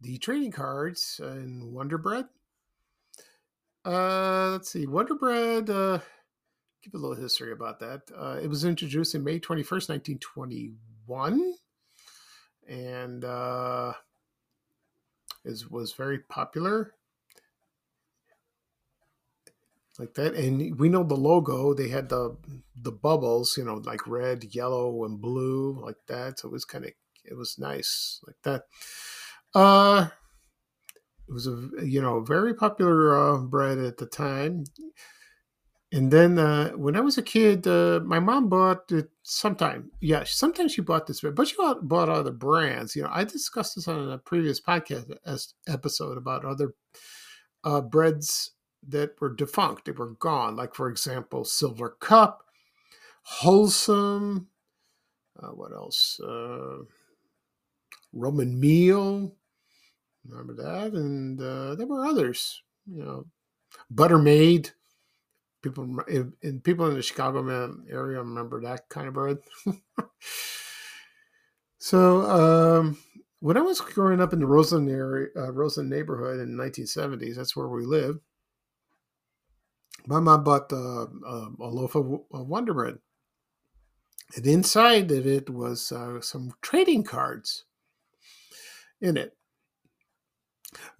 the 0.00 0.16
trading 0.16 0.50
cards 0.50 1.20
in 1.22 1.74
Wonder 1.74 1.98
Bread. 1.98 2.24
Uh, 3.84 4.52
let's 4.52 4.72
see, 4.72 4.86
Wonder 4.86 5.14
Bread, 5.14 5.68
uh, 5.68 5.98
give 6.82 6.94
a 6.94 6.96
little 6.96 7.22
history 7.22 7.52
about 7.52 7.80
that. 7.80 8.00
Uh, 8.18 8.38
it 8.42 8.48
was 8.48 8.64
introduced 8.64 9.14
in 9.14 9.22
May 9.22 9.38
21st, 9.38 9.90
1921, 9.90 10.78
and 12.68 13.24
uh, 13.24 13.92
is, 15.44 15.70
was 15.70 15.92
very 15.92 16.18
popular 16.18 16.94
like 19.98 20.14
that. 20.14 20.34
And 20.34 20.78
we 20.78 20.88
know 20.88 21.04
the 21.04 21.14
logo. 21.14 21.74
They 21.74 21.88
had 21.88 22.08
the 22.08 22.36
the 22.76 22.92
bubbles, 22.92 23.56
you 23.56 23.64
know, 23.64 23.74
like 23.84 24.06
red, 24.06 24.54
yellow, 24.54 25.04
and 25.04 25.20
blue, 25.20 25.80
like 25.84 25.96
that. 26.08 26.38
So 26.38 26.48
it 26.48 26.52
was 26.52 26.64
kind 26.64 26.84
of 26.84 26.92
it 27.24 27.36
was 27.36 27.58
nice, 27.58 28.20
like 28.26 28.36
that. 28.42 28.64
Uh, 29.54 30.08
it 31.28 31.32
was 31.32 31.46
a 31.46 31.68
you 31.82 32.02
know 32.02 32.20
very 32.20 32.54
popular 32.54 33.16
uh, 33.16 33.38
bread 33.38 33.78
at 33.78 33.98
the 33.98 34.06
time. 34.06 34.64
And 35.94 36.10
then 36.10 36.40
uh, 36.40 36.70
when 36.70 36.96
I 36.96 37.00
was 37.00 37.18
a 37.18 37.22
kid, 37.22 37.68
uh, 37.68 38.00
my 38.04 38.18
mom 38.18 38.48
bought 38.48 38.90
it 38.90 39.10
sometime. 39.22 39.92
Yeah, 40.00 40.24
sometimes 40.24 40.72
she 40.72 40.80
bought 40.80 41.06
this 41.06 41.20
but 41.20 41.46
she 41.46 41.54
bought, 41.54 41.86
bought 41.86 42.08
other 42.08 42.32
brands. 42.32 42.96
You 42.96 43.04
know, 43.04 43.10
I 43.12 43.22
discussed 43.22 43.76
this 43.76 43.86
on 43.86 44.10
a 44.10 44.18
previous 44.18 44.60
podcast 44.60 45.08
episode 45.68 46.18
about 46.18 46.44
other 46.44 46.74
uh, 47.62 47.80
breads 47.80 48.54
that 48.88 49.20
were 49.20 49.36
defunct. 49.36 49.84
They 49.84 49.92
were 49.92 50.14
gone. 50.14 50.56
Like, 50.56 50.74
for 50.74 50.88
example, 50.88 51.44
Silver 51.44 51.90
Cup, 52.00 52.42
Wholesome, 53.22 54.48
uh, 55.40 55.50
what 55.50 55.70
else? 55.70 56.18
Uh, 56.18 56.78
Roman 58.12 58.58
Meal. 58.58 59.32
Remember 60.26 60.54
that? 60.54 60.92
And 60.94 61.40
uh, 61.40 61.76
there 61.76 61.86
were 61.86 62.04
others, 62.04 62.60
you 62.84 63.04
know, 63.04 63.26
Buttermade 63.94 64.72
people 65.64 65.98
and 66.42 66.62
people 66.62 66.86
in 66.86 66.94
the 66.94 67.02
Chicago 67.02 67.40
area 67.90 68.18
remember 68.18 68.60
that 68.60 68.88
kind 68.88 69.08
of 69.08 69.14
bread. 69.14 69.38
so 71.78 72.20
um, 72.30 72.98
when 73.40 73.56
I 73.56 73.62
was 73.62 73.80
growing 73.80 74.20
up 74.20 74.32
in 74.32 74.40
the 74.40 74.46
Roseland 74.46 74.90
area, 74.90 75.28
uh, 75.34 75.50
Roseland 75.52 75.90
neighborhood 75.90 76.38
in 76.38 76.56
the 76.56 76.62
1970s, 76.62 77.36
that's 77.36 77.56
where 77.56 77.68
we 77.68 77.86
lived. 77.86 78.20
My 80.06 80.20
mom 80.20 80.44
bought 80.44 80.70
uh, 80.70 81.04
uh, 81.04 81.48
a 81.58 81.66
loaf 81.66 81.94
of, 81.94 82.20
of, 82.30 82.46
Wonder 82.46 82.74
Bread, 82.74 82.98
and 84.36 84.46
inside 84.46 85.10
of 85.10 85.26
it 85.26 85.48
was 85.48 85.90
uh, 85.90 86.20
some 86.20 86.52
trading 86.60 87.04
cards 87.04 87.64
in 89.00 89.16
it 89.16 89.34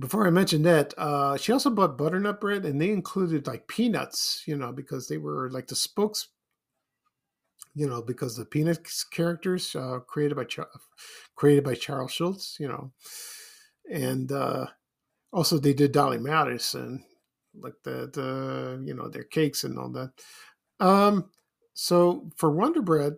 before 0.01 0.27
I 0.27 0.31
mentioned 0.31 0.65
that, 0.67 0.95
uh, 0.99 1.37
she 1.37 1.53
also 1.53 1.71
bought 1.71 1.99
butternut 1.99 2.41
bread, 2.41 2.65
and 2.65 2.81
they 2.81 2.91
included 2.91 3.47
like 3.47 3.69
peanuts, 3.69 4.43
you 4.47 4.57
know, 4.57 4.73
because 4.73 5.09
they 5.09 5.19
were 5.19 5.51
like 5.51 5.67
the 5.67 5.77
spokes, 5.77 6.29
you 7.75 7.89
know, 7.89 8.03
because 8.03 8.37
the 8.37 8.45
Peanuts 8.45 9.05
characters 9.05 9.75
uh, 9.75 9.99
created 10.07 10.37
by 10.37 10.45
Char- 10.45 10.71
created 11.35 11.65
by 11.65 11.75
Charles 11.75 12.13
Schulz, 12.13 12.57
you 12.61 12.69
know, 12.69 12.93
and 13.91 14.31
uh, 14.31 14.67
also 15.33 15.59
they 15.59 15.75
did 15.75 15.93
Dolly 15.93 16.19
Madison, 16.19 17.05
like 17.55 17.75
the 17.83 18.11
the 18.13 18.83
you 18.85 18.95
know 18.95 19.09
their 19.09 19.25
cakes 19.25 19.65
and 19.65 19.79
all 19.79 19.91
that. 19.91 20.13
Um, 20.81 21.31
so 21.75 22.31
for 22.37 22.51
Wonder 22.51 22.83
Bread, 22.83 23.17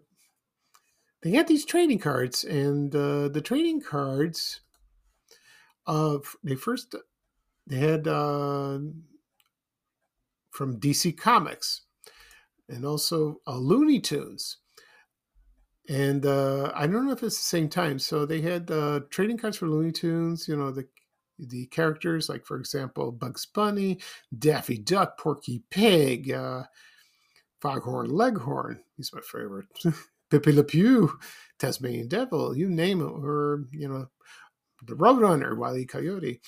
they 1.22 1.32
had 1.32 1.48
these 1.48 1.66
trading 1.66 1.98
cards, 1.98 2.44
and 2.44 2.94
uh, 2.94 3.28
the 3.28 3.42
trading 3.42 3.82
cards 3.82 4.60
of 5.86 6.36
they 6.42 6.54
first 6.54 6.94
they 7.66 7.76
had 7.76 8.06
uh, 8.06 8.78
from 10.50 10.80
DC 10.80 11.16
Comics 11.16 11.82
and 12.68 12.84
also 12.84 13.40
uh, 13.46 13.56
Looney 13.56 14.00
Tunes. 14.00 14.58
And 15.88 16.26
uh, 16.26 16.72
I 16.74 16.86
don't 16.86 17.06
know 17.06 17.12
if 17.12 17.22
it's 17.22 17.36
the 17.36 17.44
same 17.44 17.68
time. 17.68 17.98
So 17.98 18.26
they 18.26 18.40
had 18.40 18.70
uh, 18.70 19.00
trading 19.10 19.38
cards 19.38 19.56
for 19.56 19.68
Looney 19.68 19.92
Tunes. 19.92 20.48
You 20.48 20.56
know 20.56 20.70
the 20.70 20.86
the 21.38 21.66
characters, 21.66 22.28
like 22.28 22.44
for 22.44 22.58
example, 22.58 23.12
Bugs 23.12 23.46
Bunny, 23.46 24.00
Daffy 24.38 24.78
Duck, 24.78 25.18
Porky 25.18 25.62
Pig, 25.70 26.32
uh, 26.32 26.62
Foghorn 27.60 28.08
Leghorn. 28.08 28.80
He's 28.96 29.12
my 29.12 29.20
favorite. 29.20 29.66
Pepe 30.30 30.52
Le 30.52 30.64
Pew, 30.64 31.12
Tasmanian 31.58 32.08
Devil, 32.08 32.56
you 32.56 32.68
name 32.68 33.00
it, 33.00 33.04
or 33.04 33.64
you 33.70 33.88
know, 33.88 34.06
the 34.82 34.94
Roadrunner, 34.94 35.56
Wile 35.56 35.78
E. 35.78 35.86
Coyote, 35.86 36.40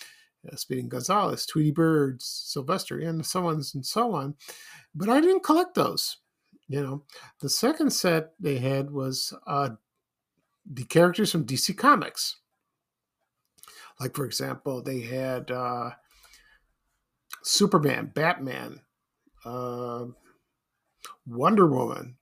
uh, 0.50 0.56
Speedy 0.56 0.82
Gonzales, 0.82 1.46
Tweety 1.46 1.70
Birds, 1.70 2.24
Sylvester, 2.24 2.98
and 2.98 3.24
so 3.24 3.46
on 3.46 3.62
and 3.74 3.86
so 3.86 4.14
on. 4.14 4.34
But 4.94 5.08
I 5.08 5.20
didn't 5.20 5.44
collect 5.44 5.74
those. 5.74 6.18
You 6.68 6.82
know, 6.82 7.02
the 7.40 7.48
second 7.48 7.90
set 7.92 8.32
they 8.38 8.58
had 8.58 8.90
was 8.90 9.32
uh, 9.46 9.70
the 10.70 10.84
characters 10.84 11.32
from 11.32 11.46
DC 11.46 11.76
Comics. 11.76 12.36
Like, 13.98 14.14
for 14.14 14.26
example, 14.26 14.82
they 14.82 15.00
had 15.00 15.50
uh, 15.50 15.90
Superman, 17.42 18.12
Batman, 18.14 18.80
uh, 19.44 20.04
Wonder 21.26 21.66
Woman, 21.66 22.16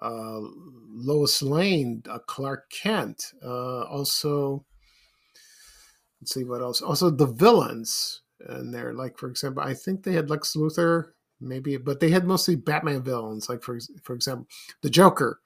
uh, 0.00 0.40
Lois 0.90 1.42
Lane, 1.42 2.02
uh, 2.08 2.18
Clark 2.20 2.70
Kent, 2.70 3.32
uh, 3.44 3.82
also 3.82 4.64
let's 6.22 6.34
see 6.34 6.44
what 6.44 6.62
else. 6.62 6.80
Also, 6.80 7.10
the 7.10 7.26
villains 7.26 8.22
and 8.48 8.72
they're 8.72 8.92
like, 8.92 9.18
for 9.18 9.28
example, 9.28 9.62
I 9.62 9.74
think 9.74 10.02
they 10.02 10.12
had 10.12 10.30
Lex 10.30 10.54
Luthor, 10.54 11.10
maybe, 11.40 11.76
but 11.76 12.00
they 12.00 12.10
had 12.10 12.24
mostly 12.24 12.54
Batman 12.56 13.02
villains. 13.02 13.48
Like 13.48 13.62
for 13.62 13.78
for 14.02 14.14
example, 14.14 14.46
the 14.82 14.90
Joker, 14.90 15.40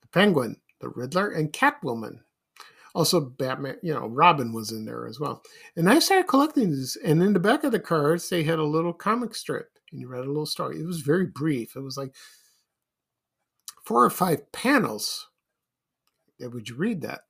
the 0.00 0.08
Penguin, 0.08 0.56
the 0.80 0.88
Riddler, 0.88 1.30
and 1.30 1.52
Catwoman. 1.52 2.20
Also, 2.94 3.20
Batman, 3.20 3.76
you 3.82 3.92
know, 3.92 4.06
Robin 4.06 4.54
was 4.54 4.72
in 4.72 4.86
there 4.86 5.06
as 5.06 5.20
well. 5.20 5.42
And 5.76 5.90
I 5.90 5.98
started 5.98 6.28
collecting 6.28 6.70
these, 6.70 6.96
and 7.04 7.22
in 7.22 7.34
the 7.34 7.38
back 7.40 7.62
of 7.62 7.72
the 7.72 7.80
cards, 7.80 8.30
they 8.30 8.42
had 8.42 8.58
a 8.58 8.64
little 8.64 8.94
comic 8.94 9.34
strip, 9.34 9.68
and 9.92 10.00
you 10.00 10.08
read 10.08 10.24
a 10.24 10.28
little 10.28 10.46
story. 10.46 10.80
It 10.80 10.86
was 10.86 11.02
very 11.02 11.26
brief. 11.26 11.76
It 11.76 11.80
was 11.80 11.98
like 11.98 12.14
four 13.84 14.02
or 14.02 14.10
five 14.10 14.50
panels. 14.52 15.28
Would 16.40 16.70
you 16.70 16.76
read 16.76 17.02
that? 17.02 17.22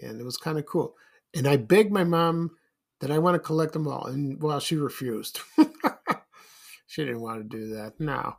And 0.00 0.20
it 0.20 0.24
was 0.24 0.36
kind 0.36 0.58
of 0.58 0.66
cool. 0.66 0.94
And 1.34 1.46
I 1.46 1.56
begged 1.56 1.92
my 1.92 2.04
mom 2.04 2.52
that 3.00 3.10
I 3.10 3.18
want 3.18 3.34
to 3.34 3.38
collect 3.40 3.72
them 3.72 3.88
all. 3.88 4.06
And 4.06 4.40
well, 4.40 4.60
she 4.60 4.76
refused. 4.76 5.40
she 6.86 7.04
didn't 7.04 7.20
want 7.20 7.38
to 7.38 7.56
do 7.58 7.74
that. 7.74 7.98
No. 7.98 8.36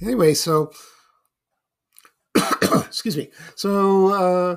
Anyway, 0.00 0.34
so 0.34 0.72
excuse 2.62 3.16
me. 3.16 3.30
So 3.54 4.08
uh 4.08 4.56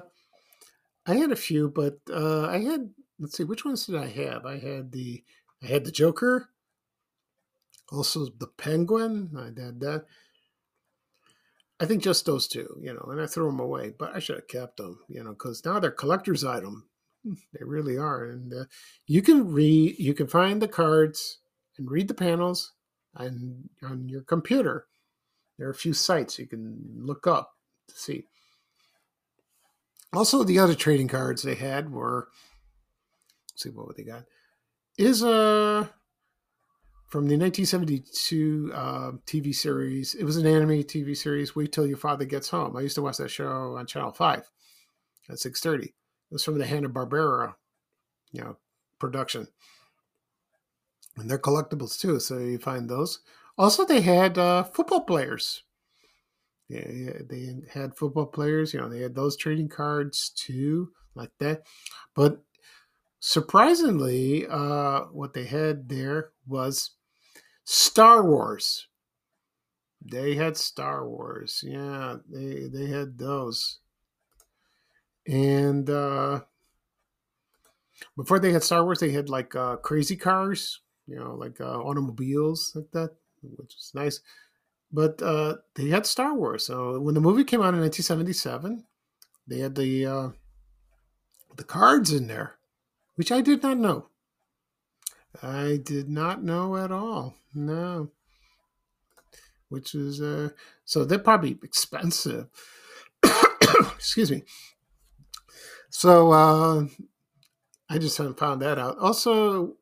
I 1.06 1.15
had 1.15 1.32
a 1.32 1.36
few, 1.36 1.70
but 1.70 2.00
uh 2.12 2.48
I 2.48 2.60
had 2.60 2.89
let's 3.20 3.38
see, 3.38 3.44
which 3.44 3.65
ones 3.65 3.86
did 3.86 3.96
I 3.96 4.08
have? 4.08 4.46
I 4.46 4.60
had 4.60 4.92
the 4.92 5.24
I 5.63 5.68
had 5.68 5.86
the 5.86 5.92
Joker, 5.92 6.50
also 7.92 8.28
the 8.38 8.48
Penguin. 8.48 9.32
I 9.38 9.46
had 9.62 9.80
that. 9.82 10.06
I 11.80 11.86
think 11.86 12.04
just 12.04 12.26
those 12.26 12.48
two, 12.48 12.78
you 12.82 12.94
know, 12.94 13.08
and 13.10 13.22
I 13.22 13.26
threw 13.26 13.46
them 13.46 13.60
away, 13.60 13.94
but 13.98 14.13
I 14.15 14.20
should 14.20 14.36
have 14.36 14.48
kept 14.48 14.78
them, 14.78 15.00
you 15.08 15.24
know, 15.24 15.32
because 15.32 15.63
now 15.63 15.80
they're 15.80 15.92
collector's 15.92 16.44
item. 16.44 16.86
They 17.24 17.63
really 17.63 17.98
are, 17.98 18.26
and 18.26 18.54
uh, 18.54 18.63
you 19.06 19.22
can 19.22 19.52
read, 19.52 20.00
you 20.00 20.13
can 20.13 20.28
find 20.28 20.62
the 20.62 20.70
cards 20.70 21.39
and 21.78 21.89
read 21.92 22.08
the 22.08 22.13
panels, 22.13 22.74
and 23.15 23.70
on 23.84 24.08
your 24.08 24.22
computer, 24.22 24.88
there 25.58 25.68
are 25.68 25.72
a 25.72 25.76
few 25.76 25.94
sites 25.94 26.39
you 26.39 26.48
can 26.48 26.80
look 26.96 27.28
up 27.28 27.52
to 27.89 27.96
see. 27.96 28.24
Also, 30.13 30.44
the 30.44 30.60
other 30.60 30.76
trading 30.76 31.10
cards 31.10 31.42
they 31.42 31.56
had 31.56 31.92
were, 31.92 32.30
see 33.56 33.70
what 33.70 33.98
they 33.98 34.04
got, 34.04 34.24
is 34.98 35.22
a 35.22 35.30
uh, 35.30 35.88
from 37.10 37.26
the 37.26 37.38
1972 37.38 38.72
uh, 38.74 39.12
TV 39.26 39.54
series. 39.54 40.13
It 40.13 40.24
was 40.24 40.38
an 40.38 40.45
anime 40.45 40.84
TV 40.84 41.17
series. 41.17 41.56
Wait 41.56 41.72
till 41.72 41.88
your 41.88 41.98
father 41.98 42.26
gets 42.26 42.50
home. 42.50 42.78
I 42.78 42.82
used 42.82 42.95
to 42.95 43.02
watch 43.02 43.17
that 43.17 43.32
show 43.32 43.76
on 43.78 43.88
Channel 43.88 44.12
Five 44.12 44.50
at 45.28 45.38
6:30. 45.38 45.86
It 45.86 45.93
was 46.32 46.43
from 46.43 46.60
the 46.60 46.67
Hanna 46.67 46.89
Barbera, 46.89 47.56
you 48.32 48.41
know, 48.41 48.58
production, 49.00 49.48
and 51.17 51.30
they're 51.30 51.39
collectibles 51.39 52.00
too. 52.00 52.19
So 52.19 52.38
you 52.38 52.60
find 52.60 52.88
those. 52.88 53.19
Also, 53.58 53.86
they 53.86 54.02
had 54.02 54.38
uh, 54.38 54.63
football 54.63 55.02
players. 55.02 55.63
Yeah, 56.69 57.13
they 57.28 57.56
had 57.74 57.98
football 57.98 58.28
players. 58.28 58.74
You 58.74 58.82
know, 58.82 58.89
they 58.89 59.02
had 59.02 59.15
those 59.15 59.36
trading 59.36 59.69
cards 59.69 60.30
too, 60.30 60.91
like 61.15 61.32
that. 61.39 61.63
But 62.13 62.43
surprisingly, 63.19 64.45
uh, 64.48 65.06
what 65.12 65.34
they 65.34 65.45
had 65.45 65.89
there 65.89 66.30
was 66.48 66.91
Star 67.71 68.25
Wars. 68.25 68.88
They 70.01 70.34
had 70.34 70.58
Star 70.58 71.08
Wars. 71.08 71.63
Yeah, 71.63 72.15
they 72.27 72.67
they 72.67 72.88
had 72.88 73.19
those. 73.19 73.77
And 75.27 75.88
uh 75.88 76.39
before 78.17 78.39
they 78.39 78.53
had 78.53 78.63
Star 78.63 78.84
Wars, 78.84 78.99
they 78.99 79.12
had 79.12 79.29
like 79.29 79.55
uh 79.55 79.75
crazy 79.75 80.15
cars, 80.15 80.82
you 81.05 81.19
know, 81.19 81.36
like 81.36 81.62
uh 81.62 81.79
automobiles 81.79 82.71
like 82.73 82.89
that, 82.93 83.12
which 83.43 83.75
is 83.75 83.91
nice. 83.93 84.21
But 84.91 85.21
uh 85.21 85.58
they 85.75 85.89
had 85.89 86.08
Star 86.08 86.34
Wars. 86.34 86.65
So 86.65 86.99
when 86.99 87.13
the 87.13 87.21
movie 87.21 87.43
came 87.43 87.62
out 87.62 87.75
in 87.75 87.82
1977, 87.82 88.84
they 89.45 89.60
had 89.60 89.75
the 89.75 90.08
uh 90.08 90.29
the 91.55 91.63
cards 91.63 92.12
in 92.12 92.25
there, 92.25 92.55
which 93.13 93.32
I 93.32 93.41
did 93.41 93.62
not 93.62 93.77
know. 93.77 94.08
I 95.43 95.77
did 95.84 96.10
not 96.10 96.41
know 96.41 96.75
at 96.75 96.91
all. 96.91 97.36
No. 97.53 98.09
Which 99.69 99.93
is 99.95 100.21
uh 100.21 100.49
so 100.85 101.05
they're 101.05 101.19
probably 101.19 101.57
expensive. 101.63 102.47
Excuse 103.95 104.31
me. 104.31 104.43
So 105.89 106.31
uh 106.31 106.85
I 107.89 107.97
just 107.97 108.17
haven't 108.17 108.39
found 108.39 108.62
that 108.62 108.77
out. 108.77 108.97
Also, 108.99 109.75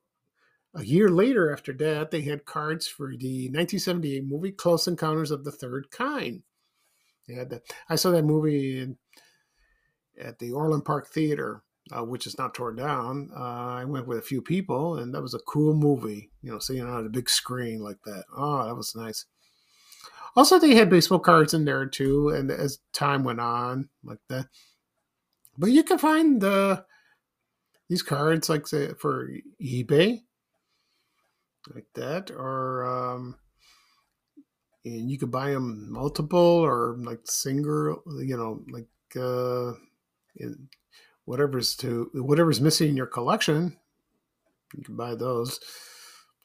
a 0.74 0.84
year 0.84 1.10
later 1.10 1.52
after 1.52 1.74
that, 1.74 2.12
they 2.12 2.22
had 2.22 2.46
cards 2.46 2.88
for 2.88 3.08
the 3.18 3.50
1978 3.50 4.24
movie 4.26 4.52
Close 4.52 4.88
Encounters 4.88 5.32
of 5.32 5.44
the 5.44 5.52
Third 5.52 5.92
Kind. 5.92 6.44
They 7.28 7.34
had 7.34 7.50
that. 7.50 7.64
I 7.90 7.96
saw 7.96 8.12
that 8.12 8.24
movie 8.24 8.80
in, 8.80 8.98
at 10.18 10.40
the 10.40 10.52
Orland 10.52 10.86
Park 10.86 11.08
Theater, 11.08 11.64
uh, 11.96 12.04
which 12.04 12.28
is 12.28 12.38
not 12.38 12.54
torn 12.54 12.76
down. 12.76 13.30
Uh, 13.36 13.76
I 13.80 13.86
went 13.86 14.08
with 14.08 14.18
a 14.18 14.24
few 14.24 14.42
people, 14.42 14.98
and 14.98 15.14
that 15.14 15.22
was 15.22 15.34
a 15.34 15.40
cool 15.40 15.74
movie. 15.74 16.30
You 16.42 16.52
know, 16.52 16.60
seeing 16.60 16.84
it 16.84 16.90
on 16.90 17.06
a 17.06 17.10
big 17.10 17.30
screen 17.30 17.80
like 17.80 18.02
that. 18.06 18.26
Oh, 18.36 18.66
that 18.66 18.76
was 18.76 18.96
nice. 18.96 19.26
Also, 20.36 20.60
they 20.60 20.76
had 20.76 20.90
baseball 20.90 21.20
cards 21.20 21.54
in 21.54 21.66
there 21.66 21.86
too, 21.86 22.30
and 22.30 22.52
as 22.52 22.80
time 22.94 23.24
went 23.24 23.40
on, 23.40 23.90
like 24.04 24.20
that. 24.30 24.48
But 25.58 25.72
you 25.72 25.84
can 25.84 25.98
find 25.98 26.40
the 26.42 26.86
these 27.90 28.04
cards 28.04 28.50
like 28.50 28.68
say 28.68 28.94
for 29.00 29.30
eBay, 29.62 30.22
like 31.74 31.88
that, 31.96 32.30
or 32.32 32.86
um, 32.86 33.36
and 34.86 35.10
you 35.10 35.18
could 35.18 35.32
buy 35.32 35.52
them 35.52 35.92
multiple 35.92 36.40
or 36.40 36.96
like 37.00 37.22
single, 37.26 38.04
you 38.20 38.38
know, 38.38 38.64
like 38.70 38.88
uh, 39.16 39.74
in 40.36 40.68
whatever's 41.28 41.76
to 41.76 42.10
whatever's 42.14 42.62
missing 42.62 42.90
in 42.90 42.98
your 42.98 43.06
collection, 43.06 43.78
you 44.76 44.84
can 44.84 44.96
buy 44.96 45.14
those 45.14 45.60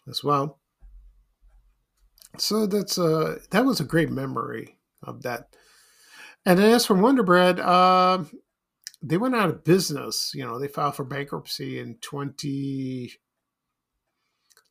as 0.09 0.25
well. 0.25 0.59
So 2.37 2.67
that's 2.67 2.99
uh 2.99 3.39
that 3.51 3.65
was 3.65 3.79
a 3.79 3.85
great 3.85 4.11
memory 4.11 4.77
of 5.03 5.23
that. 5.23 5.55
And 6.45 6.59
then 6.59 6.75
as 6.75 6.85
for 6.85 6.95
Wonder 6.95 7.23
Bread, 7.23 7.61
uh, 7.61 8.25
they 9.01 9.17
went 9.17 9.37
out 9.37 9.49
of 9.49 9.63
business. 9.63 10.33
You 10.35 10.45
know, 10.45 10.59
they 10.59 10.67
filed 10.67 10.97
for 10.97 11.05
bankruptcy 11.05 11.79
in 11.79 11.97
twenty 12.01 13.13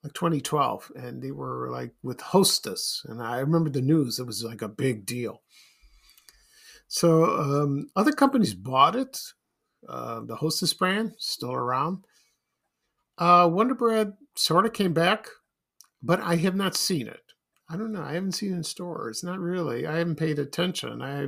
like 0.04 0.14
2012 0.14 0.92
and 0.96 1.22
they 1.22 1.30
were 1.30 1.70
like 1.70 1.92
with 2.02 2.20
hostess 2.22 3.06
and 3.08 3.22
i 3.22 3.38
remember 3.38 3.70
the 3.70 3.84
news 3.84 4.18
it 4.18 4.26
was 4.26 4.44
like 4.44 4.64
a 4.64 4.68
big 4.68 5.06
deal 5.06 5.44
so 6.88 7.24
um, 7.40 7.88
other 7.96 8.12
companies 8.12 8.56
bought 8.56 8.96
it 8.96 9.22
uh, 9.88 10.22
the 10.22 10.36
hostess 10.36 10.74
brand 10.74 11.14
still 11.18 11.54
around 11.54 12.04
uh, 13.18 13.48
wonder 13.52 13.76
bread 13.76 14.14
sort 14.36 14.66
of 14.66 14.74
came 14.74 14.94
back 14.94 15.28
but 16.02 16.20
i 16.22 16.36
have 16.36 16.56
not 16.56 16.76
seen 16.76 17.08
it 17.08 17.34
i 17.70 17.78
don't 17.78 17.92
know 17.92 18.04
i 18.04 18.14
haven't 18.14 18.34
seen 18.34 18.54
it 18.54 18.58
in 18.58 18.64
stores 18.64 19.24
not 19.24 19.40
really 19.40 19.86
i 19.86 19.98
haven't 19.98 20.16
paid 20.16 20.40
attention 20.40 21.02
i 21.02 21.28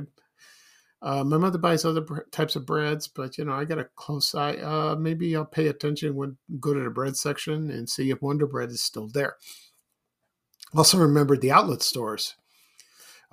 uh, 1.04 1.22
my 1.22 1.36
mother 1.36 1.58
buys 1.58 1.84
other 1.84 2.02
types 2.32 2.56
of 2.56 2.64
breads, 2.64 3.06
but 3.08 3.36
you 3.36 3.44
know 3.44 3.52
I 3.52 3.66
got 3.66 3.78
a 3.78 3.88
close 3.94 4.34
eye. 4.34 4.54
Uh, 4.54 4.96
maybe 4.98 5.36
I'll 5.36 5.44
pay 5.44 5.66
attention 5.66 6.14
when 6.14 6.38
go 6.58 6.72
to 6.72 6.80
the 6.80 6.88
bread 6.88 7.14
section 7.14 7.70
and 7.70 7.88
see 7.88 8.10
if 8.10 8.22
Wonder 8.22 8.46
Bread 8.46 8.70
is 8.70 8.82
still 8.82 9.08
there. 9.08 9.36
Also, 10.74 10.96
remember 10.96 11.36
the 11.36 11.52
outlet 11.52 11.82
stores, 11.82 12.36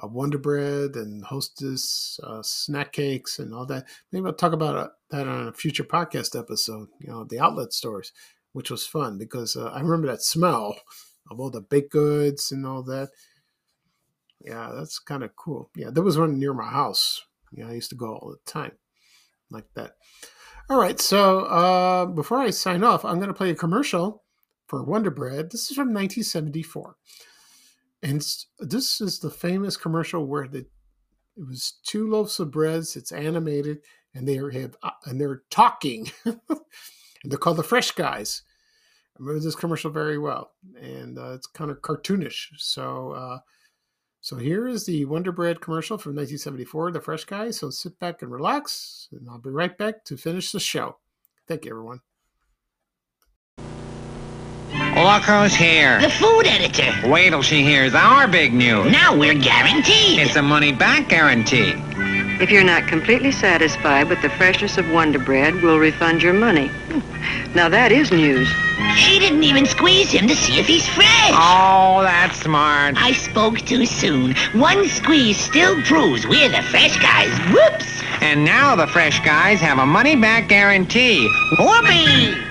uh, 0.01 0.07
Wonder 0.07 0.37
Bread 0.37 0.95
and 0.95 1.23
Hostess 1.23 2.19
uh, 2.23 2.41
snack 2.43 2.91
cakes 2.93 3.39
and 3.39 3.53
all 3.53 3.65
that. 3.67 3.85
Maybe 4.11 4.25
I'll 4.25 4.33
talk 4.33 4.53
about 4.53 4.75
uh, 4.75 4.89
that 5.09 5.27
on 5.27 5.47
a 5.47 5.53
future 5.53 5.83
podcast 5.83 6.37
episode. 6.37 6.89
You 6.99 7.09
know, 7.09 7.23
the 7.23 7.39
outlet 7.39 7.73
stores, 7.73 8.11
which 8.53 8.71
was 8.71 8.85
fun 8.85 9.17
because 9.17 9.55
uh, 9.55 9.67
I 9.69 9.81
remember 9.81 10.07
that 10.07 10.21
smell 10.21 10.77
of 11.29 11.39
all 11.39 11.49
the 11.49 11.61
baked 11.61 11.91
goods 11.91 12.51
and 12.51 12.65
all 12.65 12.83
that. 12.83 13.09
Yeah, 14.43 14.71
that's 14.75 14.99
kind 14.99 15.23
of 15.23 15.35
cool. 15.35 15.69
Yeah, 15.75 15.89
there 15.91 16.03
was 16.03 16.17
one 16.17 16.39
near 16.39 16.53
my 16.53 16.69
house 16.69 17.23
yeah, 17.51 17.67
I 17.67 17.73
used 17.73 17.89
to 17.89 17.95
go 17.95 18.15
all 18.15 18.31
the 18.31 18.51
time 18.51 18.71
like 19.49 19.65
that. 19.75 19.95
All 20.69 20.79
right, 20.79 20.99
so 20.99 21.41
uh, 21.41 22.05
before 22.05 22.37
I 22.37 22.49
sign 22.51 22.83
off, 22.83 23.03
I'm 23.03 23.17
going 23.17 23.27
to 23.27 23.33
play 23.33 23.49
a 23.49 23.55
commercial 23.55 24.23
for 24.67 24.83
Wonder 24.83 25.11
Bread. 25.11 25.51
This 25.51 25.69
is 25.69 25.75
from 25.75 25.89
1974, 25.89 26.95
and 28.03 28.25
this 28.59 29.01
is 29.01 29.19
the 29.19 29.29
famous 29.29 29.77
commercial 29.77 30.25
where 30.25 30.47
the 30.47 30.65
it 31.37 31.47
was 31.47 31.79
two 31.83 32.09
loaves 32.09 32.39
of 32.39 32.51
breads. 32.51 32.95
It's 32.95 33.11
animated, 33.11 33.79
and 34.13 34.27
they 34.27 34.35
have 34.35 34.75
uh, 34.83 34.91
and 35.05 35.19
they're 35.19 35.43
talking, 35.49 36.11
and 36.25 36.39
they're 37.23 37.37
called 37.37 37.57
the 37.57 37.63
Fresh 37.63 37.91
Guys. 37.91 38.43
I 39.15 39.19
remember 39.19 39.43
this 39.43 39.55
commercial 39.55 39.91
very 39.91 40.17
well, 40.17 40.51
and 40.79 41.17
uh, 41.17 41.33
it's 41.33 41.47
kind 41.47 41.71
of 41.71 41.81
cartoonish. 41.81 42.47
So 42.57 43.11
uh, 43.11 43.39
so 44.21 44.35
here 44.35 44.67
is 44.67 44.85
the 44.85 45.05
Wonder 45.05 45.31
Bread 45.31 45.61
commercial 45.61 45.97
from 45.97 46.11
1974, 46.11 46.91
The 46.91 47.01
Fresh 47.01 47.25
Guys. 47.25 47.57
So 47.57 47.71
sit 47.71 47.97
back 47.99 48.21
and 48.21 48.31
relax, 48.31 49.07
and 49.11 49.27
I'll 49.29 49.39
be 49.39 49.49
right 49.49 49.75
back 49.75 50.05
to 50.05 50.17
finish 50.17 50.51
the 50.51 50.59
show. 50.59 50.97
Thank 51.47 51.65
you, 51.65 51.71
everyone. 51.71 52.01
Look 55.01 55.23
who's 55.23 55.55
here. 55.55 55.99
The 55.99 56.11
food 56.11 56.45
editor. 56.45 57.09
Wait 57.09 57.31
till 57.31 57.41
she 57.41 57.63
hears 57.63 57.95
our 57.95 58.27
big 58.27 58.53
news. 58.53 58.91
Now 58.91 59.17
we're 59.17 59.33
guaranteed. 59.33 60.19
It's 60.19 60.35
a 60.35 60.43
money 60.43 60.71
back 60.71 61.09
guarantee. 61.09 61.73
If 62.39 62.51
you're 62.51 62.63
not 62.63 62.87
completely 62.87 63.31
satisfied 63.31 64.09
with 64.09 64.21
the 64.21 64.29
freshness 64.29 64.77
of 64.77 64.89
Wonder 64.91 65.17
Bread, 65.17 65.55
we'll 65.63 65.79
refund 65.79 66.21
your 66.21 66.33
money. 66.33 66.69
Now 67.55 67.67
that 67.69 67.91
is 67.91 68.11
news. 68.11 68.47
She 68.95 69.17
didn't 69.17 69.43
even 69.43 69.65
squeeze 69.65 70.11
him 70.11 70.27
to 70.27 70.35
see 70.35 70.59
if 70.59 70.67
he's 70.67 70.87
fresh. 70.87 71.31
Oh, 71.33 72.01
that's 72.03 72.39
smart. 72.39 72.95
I 72.97 73.13
spoke 73.13 73.59
too 73.59 73.87
soon. 73.87 74.35
One 74.53 74.87
squeeze 74.87 75.37
still 75.37 75.81
proves 75.83 76.27
we're 76.27 76.49
the 76.49 76.61
fresh 76.63 76.97
guys. 76.99 77.31
Whoops. 77.51 78.01
And 78.21 78.45
now 78.45 78.75
the 78.75 78.87
fresh 78.87 79.19
guys 79.25 79.59
have 79.61 79.79
a 79.79 79.85
money 79.85 80.15
back 80.15 80.47
guarantee. 80.47 81.27
Whoopee. 81.57 82.50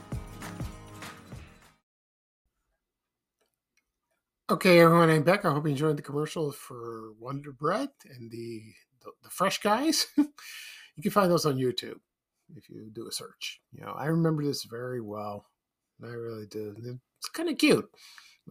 Okay, 4.51 4.81
everyone, 4.81 5.09
I'm 5.09 5.23
back. 5.23 5.45
I 5.45 5.53
hope 5.53 5.63
you 5.63 5.71
enjoyed 5.71 5.95
the 5.95 6.01
commercial 6.01 6.51
for 6.51 7.13
Wonder 7.21 7.53
Bread 7.53 7.87
and 8.13 8.29
the 8.29 8.61
the, 9.01 9.11
the 9.23 9.29
Fresh 9.29 9.61
Guys. 9.61 10.07
you 10.17 10.25
can 11.01 11.09
find 11.09 11.31
those 11.31 11.45
on 11.45 11.55
YouTube 11.55 12.01
if 12.57 12.69
you 12.69 12.89
do 12.91 13.07
a 13.07 13.13
search. 13.13 13.61
You 13.71 13.85
know, 13.85 13.93
I 13.93 14.07
remember 14.07 14.43
this 14.43 14.65
very 14.65 14.99
well. 14.99 15.45
I 16.03 16.07
really 16.07 16.47
do. 16.47 16.75
It's 17.17 17.29
kind 17.29 17.47
of 17.47 17.59
cute, 17.59 17.89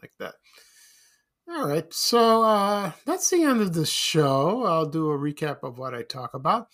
like 0.01 0.13
that. 0.19 0.37
All 1.51 1.69
right, 1.69 1.93
so 1.93 2.45
uh, 2.45 2.93
that's 3.05 3.29
the 3.29 3.43
end 3.43 3.61
of 3.61 3.75
the 3.75 3.85
show. 3.85 4.65
I'll 4.65 4.87
do 4.87 5.11
a 5.11 5.19
recap 5.19 5.59
of 5.65 5.77
what 5.77 5.95
I 5.95 6.01
talk 6.01 6.33
about. 6.33 6.69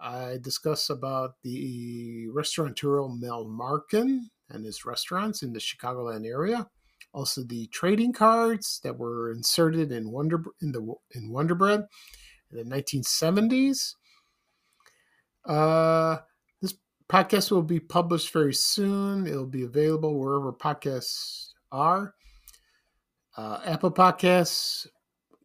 I 0.00 0.38
discuss 0.42 0.90
about 0.90 1.34
the 1.44 2.26
restaurateur 2.32 3.06
Mel 3.06 3.46
Markon 3.46 4.22
and 4.50 4.66
his 4.66 4.84
restaurants 4.84 5.44
in 5.44 5.52
the 5.52 5.60
Chicagoland 5.60 6.26
area 6.26 6.68
also 7.12 7.42
the 7.42 7.66
trading 7.68 8.12
cards 8.12 8.80
that 8.82 8.98
were 8.98 9.32
inserted 9.32 9.92
in 9.92 10.10
Wonder 10.10 10.42
in 10.60 10.72
the 10.72 10.94
in 11.14 11.30
Wonder 11.30 11.54
Bread 11.54 11.86
in 12.50 12.68
the 12.68 12.82
1970s. 12.82 13.94
Uh, 15.44 16.18
this 16.60 16.74
podcast 17.08 17.50
will 17.50 17.62
be 17.62 17.80
published 17.80 18.32
very 18.32 18.54
soon. 18.54 19.26
It'll 19.26 19.46
be 19.46 19.64
available 19.64 20.18
wherever 20.18 20.52
podcasts 20.52 21.48
are. 21.70 22.14
Uh, 23.36 23.60
Apple 23.64 23.90
Podcasts, 23.90 24.86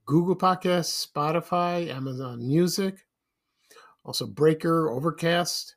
Google 0.06 0.36
Podcasts, 0.36 1.08
Spotify, 1.08 1.90
Amazon 1.90 2.46
Music, 2.46 3.06
also 4.04 4.28
Breaker, 4.28 4.92
Overcast. 4.92 5.77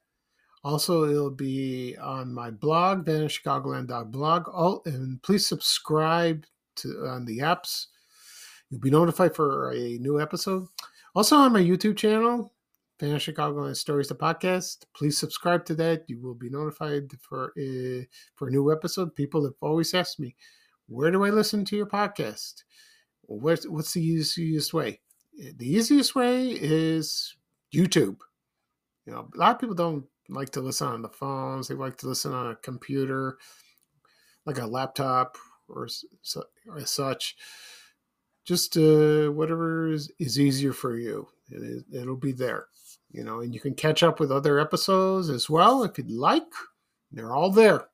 Also, 0.63 1.05
it'll 1.09 1.31
be 1.31 1.97
on 1.97 2.35
my 2.35 2.51
blog, 2.51 3.07
vanishchicagoland.blog. 3.07 4.49
Oh, 4.49 4.83
and 4.85 5.23
please 5.23 5.47
subscribe 5.47 6.45
to 6.77 7.07
on 7.07 7.25
the 7.25 7.39
apps. 7.39 7.87
You'll 8.69 8.81
be 8.81 8.91
notified 8.91 9.35
for 9.35 9.73
a 9.73 9.99
new 9.99 10.21
episode. 10.21 10.67
Also 11.15 11.37
on 11.37 11.53
my 11.53 11.61
YouTube 11.61 11.97
channel, 11.97 12.53
Fan 13.01 13.17
Chicagoland 13.17 13.77
Stories, 13.77 14.09
the 14.09 14.15
podcast. 14.15 14.85
Please 14.95 15.17
subscribe 15.17 15.65
to 15.65 15.75
that. 15.77 16.05
You 16.07 16.21
will 16.21 16.35
be 16.35 16.51
notified 16.51 17.11
for 17.21 17.53
uh, 17.59 18.05
for 18.35 18.49
a 18.49 18.51
new 18.51 18.71
episode. 18.71 19.17
People 19.17 19.45
have 19.45 19.55
always 19.63 19.95
asked 19.95 20.21
me, 20.21 20.37
where 20.87 21.11
do 21.11 21.25
I 21.25 21.31
listen 21.31 21.65
to 21.65 21.77
your 21.77 21.87
podcast? 21.87 22.65
What's, 23.23 23.67
what's 23.67 23.95
the 23.95 24.03
easiest 24.03 24.75
way? 24.75 25.01
The 25.57 25.67
easiest 25.67 26.15
way 26.15 26.51
is 26.51 27.35
YouTube. 27.75 28.19
You 29.07 29.15
know, 29.15 29.29
a 29.35 29.39
lot 29.39 29.55
of 29.55 29.61
people 29.61 29.75
don't 29.75 30.05
like 30.31 30.51
to 30.51 30.61
listen 30.61 30.89
on 30.89 31.03
the 31.03 31.09
phones. 31.09 31.69
They 31.69 31.75
like 31.75 31.97
to 31.99 32.09
listen 32.09 32.33
on 32.33 32.51
a 32.51 32.57
computer, 32.57 33.39
like 34.47 34.59
a 34.59 34.67
laptop 34.67 35.37
or, 35.69 35.89
or 36.69 36.87
such. 36.87 37.37
Just 38.45 38.77
uh, 38.77 39.29
whatever 39.29 39.93
is, 39.93 40.11
is 40.19 40.41
easier 40.41 40.73
for 40.73 40.97
you. 40.97 41.29
It, 41.51 41.85
it'll 41.93 42.17
be 42.17 42.33
there 42.33 42.67
you 43.13 43.25
know, 43.25 43.41
and 43.41 43.53
you 43.53 43.61
can 43.61 43.75
catch 43.75 44.03
up 44.03 44.21
with 44.21 44.31
other 44.31 44.59
episodes 44.59 45.31
as 45.31 45.51
well 45.51 45.83
if 45.83 45.99
you'd 45.99 46.11
like. 46.11 46.45
They're 47.11 47.35
all 47.35 47.51
there. 47.51 47.89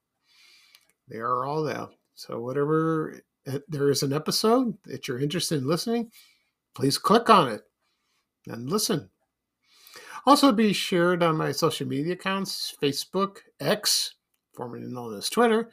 They 1.09 1.17
are 1.17 1.47
all 1.47 1.63
there. 1.63 1.87
So 2.15 2.41
whatever 2.41 3.21
uh, 3.47 3.61
there 3.69 3.91
is 3.91 4.03
an 4.03 4.13
episode 4.13 4.77
that 4.85 5.09
you're 5.09 5.21
interested 5.21 5.59
in 5.59 5.69
listening, 5.69 6.11
please 6.75 6.99
click 6.99 7.31
on 7.31 7.49
it 7.49 7.63
and 8.47 8.69
listen. 8.69 9.11
Also 10.27 10.51
be 10.51 10.73
shared 10.73 11.23
on 11.23 11.37
my 11.37 11.53
social 11.53 11.87
media 11.87 12.15
accounts, 12.15 12.75
Facebook, 12.83 13.39
X, 13.61 14.17
formerly 14.55 14.87
known 14.89 15.17
as 15.17 15.31
Twitter. 15.31 15.71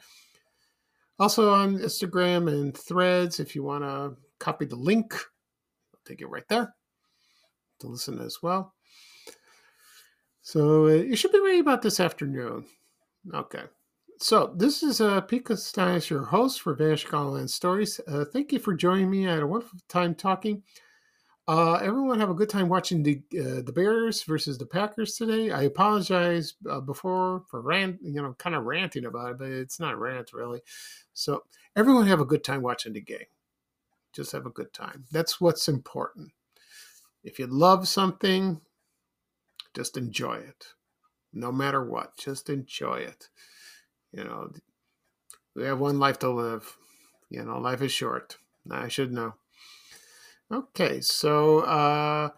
Also 1.18 1.52
on 1.52 1.78
Instagram 1.78 2.48
and 2.48 2.76
Threads 2.76 3.40
if 3.40 3.54
you 3.54 3.64
want 3.64 3.82
to 3.82 4.16
copy 4.38 4.64
the 4.64 4.76
link. 4.76 5.12
I'll 5.12 6.00
take 6.06 6.20
it 6.20 6.26
right 6.26 6.46
there 6.48 6.74
to 7.80 7.86
listen 7.88 8.20
as 8.20 8.38
well. 8.42 8.74
So 10.42 10.84
uh, 10.84 10.88
it 10.88 11.16
should 11.16 11.32
be 11.32 11.40
ready 11.40 11.58
about 11.58 11.82
this 11.82 11.98
afternoon. 11.98 12.64
Okay. 13.32 13.62
So 14.20 14.54
this 14.56 14.82
is 14.82 15.00
uh, 15.00 15.20
Pete 15.22 15.46
Kastanes, 15.46 16.08
your 16.08 16.24
host 16.24 16.60
for 16.60 16.74
Vanish 16.74 17.10
Land 17.10 17.50
Stories. 17.50 18.00
Uh, 18.06 18.24
thank 18.32 18.52
you 18.52 18.58
for 18.58 18.74
joining 18.74 19.10
me. 19.10 19.26
I 19.28 19.34
had 19.34 19.42
a 19.42 19.46
wonderful 19.46 19.78
time 19.88 20.14
talking. 20.14 20.62
Uh, 21.46 21.74
everyone 21.74 22.18
have 22.18 22.30
a 22.30 22.34
good 22.34 22.48
time 22.48 22.70
watching 22.70 23.02
the 23.02 23.20
uh, 23.38 23.60
the 23.60 23.72
Bears 23.74 24.22
versus 24.22 24.56
the 24.56 24.64
Packers 24.64 25.14
today. 25.14 25.50
I 25.50 25.62
apologize 25.62 26.54
uh, 26.70 26.80
before 26.80 27.42
for 27.50 27.60
rant, 27.60 27.98
you 28.02 28.22
know, 28.22 28.34
kind 28.38 28.56
of 28.56 28.64
ranting 28.64 29.04
about 29.04 29.32
it, 29.32 29.38
but 29.38 29.48
it's 29.50 29.78
not 29.78 29.98
rant 29.98 30.32
really. 30.32 30.62
So 31.12 31.44
everyone 31.76 32.06
have 32.06 32.20
a 32.20 32.24
good 32.24 32.44
time 32.44 32.62
watching 32.62 32.94
the 32.94 33.02
game. 33.02 33.26
Just 34.14 34.32
have 34.32 34.46
a 34.46 34.50
good 34.50 34.72
time. 34.72 35.04
That's 35.12 35.38
what's 35.38 35.68
important. 35.68 36.32
If 37.22 37.38
you 37.38 37.46
love 37.46 37.88
something, 37.88 38.62
just 39.74 39.98
enjoy 39.98 40.36
it. 40.36 40.68
No 41.34 41.52
matter 41.52 41.84
what, 41.84 42.16
just 42.16 42.48
enjoy 42.48 43.00
it. 43.00 43.28
You 44.12 44.24
know, 44.24 44.50
we 45.54 45.64
have 45.64 45.80
one 45.80 45.98
life 45.98 46.18
to 46.20 46.30
live. 46.30 46.76
You 47.28 47.44
know, 47.44 47.58
life 47.58 47.82
is 47.82 47.92
short. 47.92 48.38
I 48.70 48.88
should 48.88 49.12
know. 49.12 49.34
Okay, 50.52 51.00
so 51.00 51.60
uh 51.60 52.28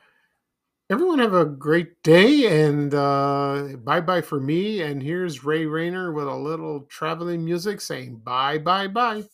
everyone 0.89 1.19
have 1.19 1.35
a 1.35 1.45
great 1.45 2.03
day 2.03 2.47
and 2.69 2.95
uh 2.95 3.77
bye 3.79 4.01
bye 4.01 4.23
for 4.23 4.41
me. 4.41 4.83
And 4.83 5.03
here's 5.03 5.45
Ray 5.45 5.67
Rayner 5.67 6.13
with 6.13 6.29
a 6.29 6.37
little 6.37 6.83
traveling 6.83 7.45
music 7.45 7.81
saying 7.81 8.17
bye 8.25 8.59
bye 8.59 8.89
bye. 8.89 9.25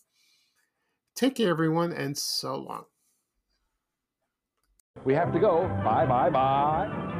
Take 1.14 1.36
care, 1.36 1.50
everyone, 1.50 1.92
and 1.92 2.16
so 2.16 2.56
long. 2.56 2.84
We 5.04 5.14
have 5.14 5.32
to 5.32 5.38
go. 5.38 5.68
Bye 5.84 6.06
bye 6.06 6.30
bye. 6.30 7.18